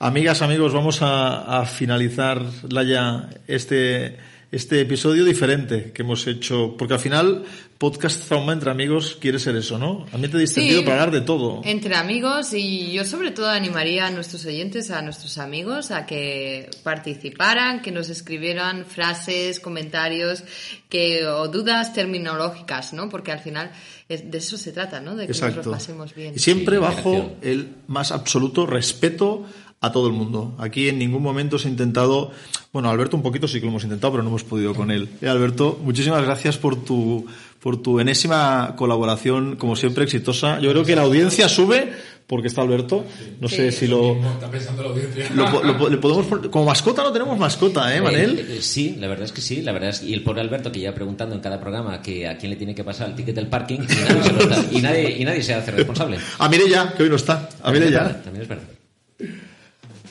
Amigas, 0.00 0.42
amigos, 0.42 0.72
vamos 0.72 1.02
a, 1.02 1.60
a 1.60 1.66
finalizar 1.66 2.40
Laia, 2.70 3.28
este, 3.48 4.16
este 4.52 4.80
episodio 4.80 5.24
diferente 5.24 5.90
que 5.92 6.02
hemos 6.02 6.24
hecho, 6.28 6.76
porque 6.78 6.94
al 6.94 7.00
final 7.00 7.44
podcast 7.78 8.26
trauma 8.28 8.52
entre 8.52 8.70
amigos 8.70 9.18
quiere 9.20 9.40
ser 9.40 9.56
eso, 9.56 9.76
¿no? 9.76 10.06
Ambiente 10.12 10.38
distendido 10.38 10.80
Sí. 10.80 10.84
para 10.84 11.02
hablar 11.02 11.20
de 11.20 11.26
todo. 11.26 11.62
Entre 11.64 11.96
amigos 11.96 12.52
y 12.54 12.92
yo 12.92 13.04
sobre 13.04 13.32
todo 13.32 13.48
animaría 13.48 14.06
a 14.06 14.10
nuestros 14.12 14.44
oyentes, 14.46 14.92
a 14.92 15.02
nuestros 15.02 15.36
amigos, 15.38 15.90
a 15.90 16.06
que 16.06 16.70
participaran, 16.84 17.82
que 17.82 17.90
nos 17.90 18.08
escribieran 18.08 18.84
frases, 18.86 19.58
comentarios, 19.58 20.44
que 20.88 21.26
o 21.26 21.48
dudas 21.48 21.92
terminológicas, 21.92 22.92
¿no? 22.92 23.08
Porque 23.08 23.32
al 23.32 23.40
final 23.40 23.70
es- 24.08 24.30
de 24.30 24.38
eso 24.38 24.56
se 24.56 24.70
trata, 24.72 25.00
¿no? 25.00 25.16
De 25.16 25.26
que 25.26 25.32
nos 25.40 25.56
lo 25.66 25.72
pasemos 25.72 26.14
bien. 26.14 26.34
Y 26.36 26.38
siempre 26.38 26.76
Sí, 26.76 26.82
bajo 26.82 27.32
el 27.42 27.68
más 27.88 28.10
absoluto 28.12 28.64
respeto 28.66 29.44
a 29.80 29.92
todo 29.92 30.06
el 30.08 30.12
mundo. 30.12 30.54
Aquí 30.58 30.88
en 30.88 30.98
ningún 30.98 31.22
momento 31.22 31.58
se 31.58 31.68
ha 31.68 31.70
intentado, 31.70 32.32
bueno, 32.72 32.90
Alberto 32.90 33.16
un 33.16 33.22
poquito 33.22 33.46
sí 33.46 33.60
que 33.60 33.66
lo 33.66 33.70
hemos 33.70 33.84
intentado, 33.84 34.12
pero 34.12 34.22
no 34.24 34.30
hemos 34.30 34.44
podido 34.44 34.74
con 34.74 34.90
él. 34.90 35.08
Eh, 35.22 35.28
Alberto, 35.28 35.78
muchísimas 35.82 36.22
gracias 36.24 36.56
por 36.58 36.76
tu 36.84 37.26
por 37.60 37.82
tu 37.82 37.98
enésima 37.98 38.74
colaboración, 38.76 39.56
como 39.56 39.74
siempre 39.74 40.04
exitosa. 40.04 40.60
Yo 40.60 40.70
creo 40.70 40.84
que 40.84 40.94
la 40.94 41.02
audiencia 41.02 41.48
sube 41.48 41.90
porque 42.28 42.46
está 42.46 42.62
Alberto. 42.62 43.04
No 43.40 43.48
sé 43.48 43.72
si 43.72 43.88
lo, 43.88 44.12
Está 44.16 44.48
pensando 44.48 44.82
la 44.84 44.90
audiencia. 44.90 45.28
lo, 45.34 45.64
lo 45.64 45.88
le 45.88 45.96
podemos 45.96 46.24
poner- 46.26 46.50
como 46.50 46.66
mascota 46.66 47.02
no 47.02 47.10
tenemos 47.12 47.36
mascota, 47.36 47.94
¿eh, 47.96 48.00
Manel? 48.00 48.38
Eh, 48.38 48.46
eh, 48.50 48.62
sí, 48.62 48.96
la 49.00 49.08
verdad 49.08 49.24
es 49.24 49.32
que 49.32 49.40
sí, 49.40 49.60
la 49.62 49.72
verdad 49.72 49.90
es 49.90 50.02
y 50.04 50.14
el 50.14 50.22
pobre 50.22 50.40
Alberto 50.40 50.70
que 50.70 50.78
lleva 50.78 50.94
preguntando 50.94 51.34
en 51.34 51.40
cada 51.40 51.58
programa 51.60 52.00
que 52.00 52.28
a 52.28 52.36
quién 52.38 52.50
le 52.50 52.56
tiene 52.56 52.74
que 52.76 52.84
pasar 52.84 53.08
el 53.08 53.16
ticket 53.16 53.34
del 53.34 53.48
parking 53.48 53.80
y 53.80 53.86
nadie 53.86 54.22
se, 54.22 54.32
lo 54.34 54.46
da- 54.46 54.64
y 54.70 54.80
nadie, 54.80 55.16
y 55.18 55.24
nadie 55.24 55.42
se 55.42 55.54
hace 55.54 55.72
responsable. 55.72 56.18
A 56.38 56.48
Mireya, 56.48 56.94
que 56.96 57.02
hoy 57.02 57.08
no 57.10 57.16
está. 57.16 57.34
A 57.60 57.64
También 57.64 57.82
es 57.84 57.90
Mireya. 57.90 58.04
verdad, 58.04 58.22
También 58.22 58.42
es 58.42 58.48
verdad. 58.48 58.64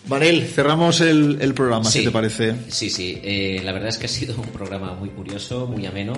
Manel, 0.08 0.46
cerramos 0.48 1.02
el, 1.02 1.38
el 1.41 1.54
programa, 1.54 1.84
Sí. 1.89 2.00
¿qué 2.00 2.06
te 2.06 2.12
parece? 2.12 2.56
Sí, 2.70 2.89
sí. 2.89 3.20
eh, 3.24 3.62
la 3.63 3.74
verdad 3.74 3.89
es 3.89 3.98
que 3.98 4.06
ha 4.06 4.10
sido 4.10 4.36
un 4.38 4.48
programa 4.48 4.93
muy 4.93 5.10
curioso, 5.10 5.67
muy 5.67 5.86
ameno, 5.86 6.13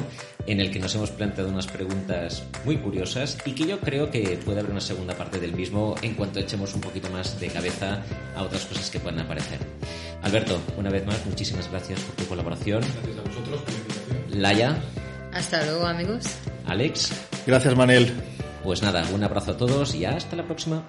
en 0.46 0.60
el 0.60 0.70
que 0.70 0.80
nos 0.80 0.94
hemos 0.94 1.10
planteado 1.10 1.50
unas 1.50 1.66
preguntas 1.66 2.44
muy 2.66 2.78
curiosas 2.78 3.38
y 3.46 3.54
que 3.54 3.66
yo 3.66 3.80
creo 3.80 4.12
que 4.12 4.40
puede 4.46 4.60
haber 4.60 4.72
una 4.72 4.82
segunda 4.82 5.16
parte 5.16 5.40
del 5.40 5.54
mismo 5.54 5.96
en 6.04 6.14
cuanto 6.14 6.40
echemos 6.40 6.74
un 6.76 6.82
poquito 6.82 7.10
más 7.10 7.40
de 7.40 7.48
cabeza 7.48 8.04
a 8.36 8.44
otras 8.44 8.66
cosas 8.66 8.90
que 8.92 9.00
puedan 9.00 9.20
aparecer. 9.22 9.58
Alberto, 10.22 10.60
una 10.78 10.90
vez 10.92 11.06
más, 11.08 11.26
muchísimas 11.26 11.70
gracias 11.72 12.00
por 12.02 12.16
tu 12.16 12.26
colaboración. 12.26 12.82
Gracias 12.82 13.18
a 13.18 13.22
vosotros 13.28 13.62
por 13.62 13.74
la 13.74 13.80
invitación. 13.80 14.42
Laya, 14.42 14.78
Hasta 15.34 15.66
luego, 15.66 15.88
amigos. 15.88 16.26
Alex, 16.68 17.12
Gracias, 17.48 17.76
Manel. 17.76 18.12
pues 18.64 18.84
nada, 18.84 19.04
un 19.14 19.24
abrazo 19.24 19.52
a 19.52 19.58
todos 19.58 19.96
y 19.96 20.06
hasta 20.06 20.36
la 20.36 20.44
próxima. 20.44 20.84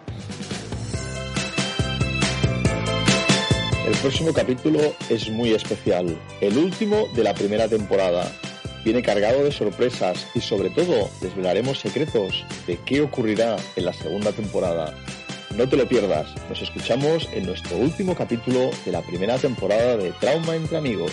El 3.90 3.96
próximo 3.96 4.33
capítulo 4.33 4.79
es 5.09 5.29
muy 5.31 5.50
especial, 5.50 6.16
el 6.40 6.57
último 6.57 7.09
de 7.16 7.24
la 7.24 7.35
primera 7.35 7.66
temporada. 7.66 8.31
Viene 8.85 9.03
cargado 9.03 9.42
de 9.42 9.50
sorpresas 9.50 10.29
y 10.33 10.40
sobre 10.40 10.70
todo 10.70 11.11
desvelaremos 11.20 11.81
secretos 11.81 12.46
de 12.68 12.79
qué 12.87 13.00
ocurrirá 13.00 13.57
en 13.74 13.85
la 13.85 13.92
segunda 13.92 14.31
temporada. 14.31 14.94
No 15.57 15.68
te 15.68 15.76
lo 15.76 15.88
pierdas, 15.88 16.29
nos 16.48 16.62
escuchamos 16.62 17.29
en 17.33 17.46
nuestro 17.46 17.79
último 17.79 18.14
capítulo 18.14 18.70
de 18.85 18.92
la 18.92 19.03
primera 19.03 19.38
temporada 19.38 19.96
de 19.96 20.12
Trauma 20.12 20.55
entre 20.55 20.79
Amigos. 20.79 21.11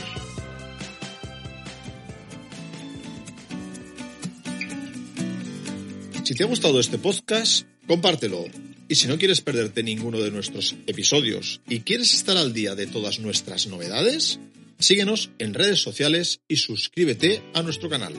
Te 6.37 6.43
ha 6.43 6.47
gustado 6.47 6.79
este 6.79 6.99
podcast, 6.99 7.65
compártelo. 7.87 8.45
Y 8.87 8.95
si 8.95 9.07
no 9.07 9.17
quieres 9.17 9.41
perderte 9.41 9.81
ninguno 9.81 10.19
de 10.19 10.29
nuestros 10.29 10.75
episodios 10.85 11.61
y 11.67 11.79
quieres 11.79 12.13
estar 12.13 12.37
al 12.37 12.53
día 12.53 12.75
de 12.75 12.85
todas 12.85 13.17
nuestras 13.19 13.65
novedades, 13.65 14.39
síguenos 14.77 15.31
en 15.39 15.55
redes 15.55 15.81
sociales 15.81 16.41
y 16.47 16.57
suscríbete 16.57 17.41
a 17.55 17.63
nuestro 17.63 17.89
canal. 17.89 18.13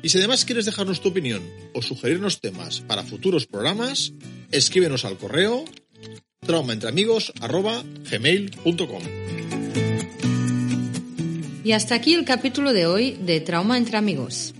Y 0.00 0.10
si 0.10 0.18
además 0.18 0.44
quieres 0.44 0.64
dejarnos 0.64 1.00
tu 1.00 1.08
opinión 1.08 1.42
o 1.74 1.82
sugerirnos 1.82 2.40
temas 2.40 2.82
para 2.82 3.02
futuros 3.02 3.46
programas, 3.46 4.12
escríbenos 4.52 5.04
al 5.04 5.18
correo 5.18 5.64
traumaentreamigos@gmail.com. 6.46 9.02
Y 11.64 11.72
hasta 11.72 11.96
aquí 11.96 12.14
el 12.14 12.24
capítulo 12.24 12.72
de 12.72 12.86
hoy 12.86 13.18
de 13.20 13.40
Trauma 13.40 13.76
entre 13.76 13.96
Amigos. 13.96 14.54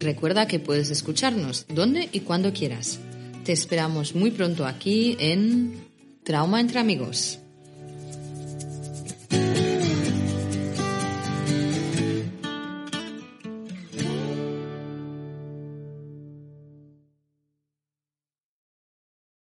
Recuerda 0.00 0.46
que 0.46 0.60
puedes 0.60 0.90
escucharnos 0.90 1.66
donde 1.68 2.08
y 2.12 2.20
cuando 2.20 2.52
quieras. 2.52 3.00
Te 3.44 3.50
esperamos 3.52 4.14
muy 4.14 4.30
pronto 4.30 4.64
aquí 4.64 5.16
en 5.18 5.74
Trauma 6.22 6.60
entre 6.60 6.78
Amigos. 6.78 7.37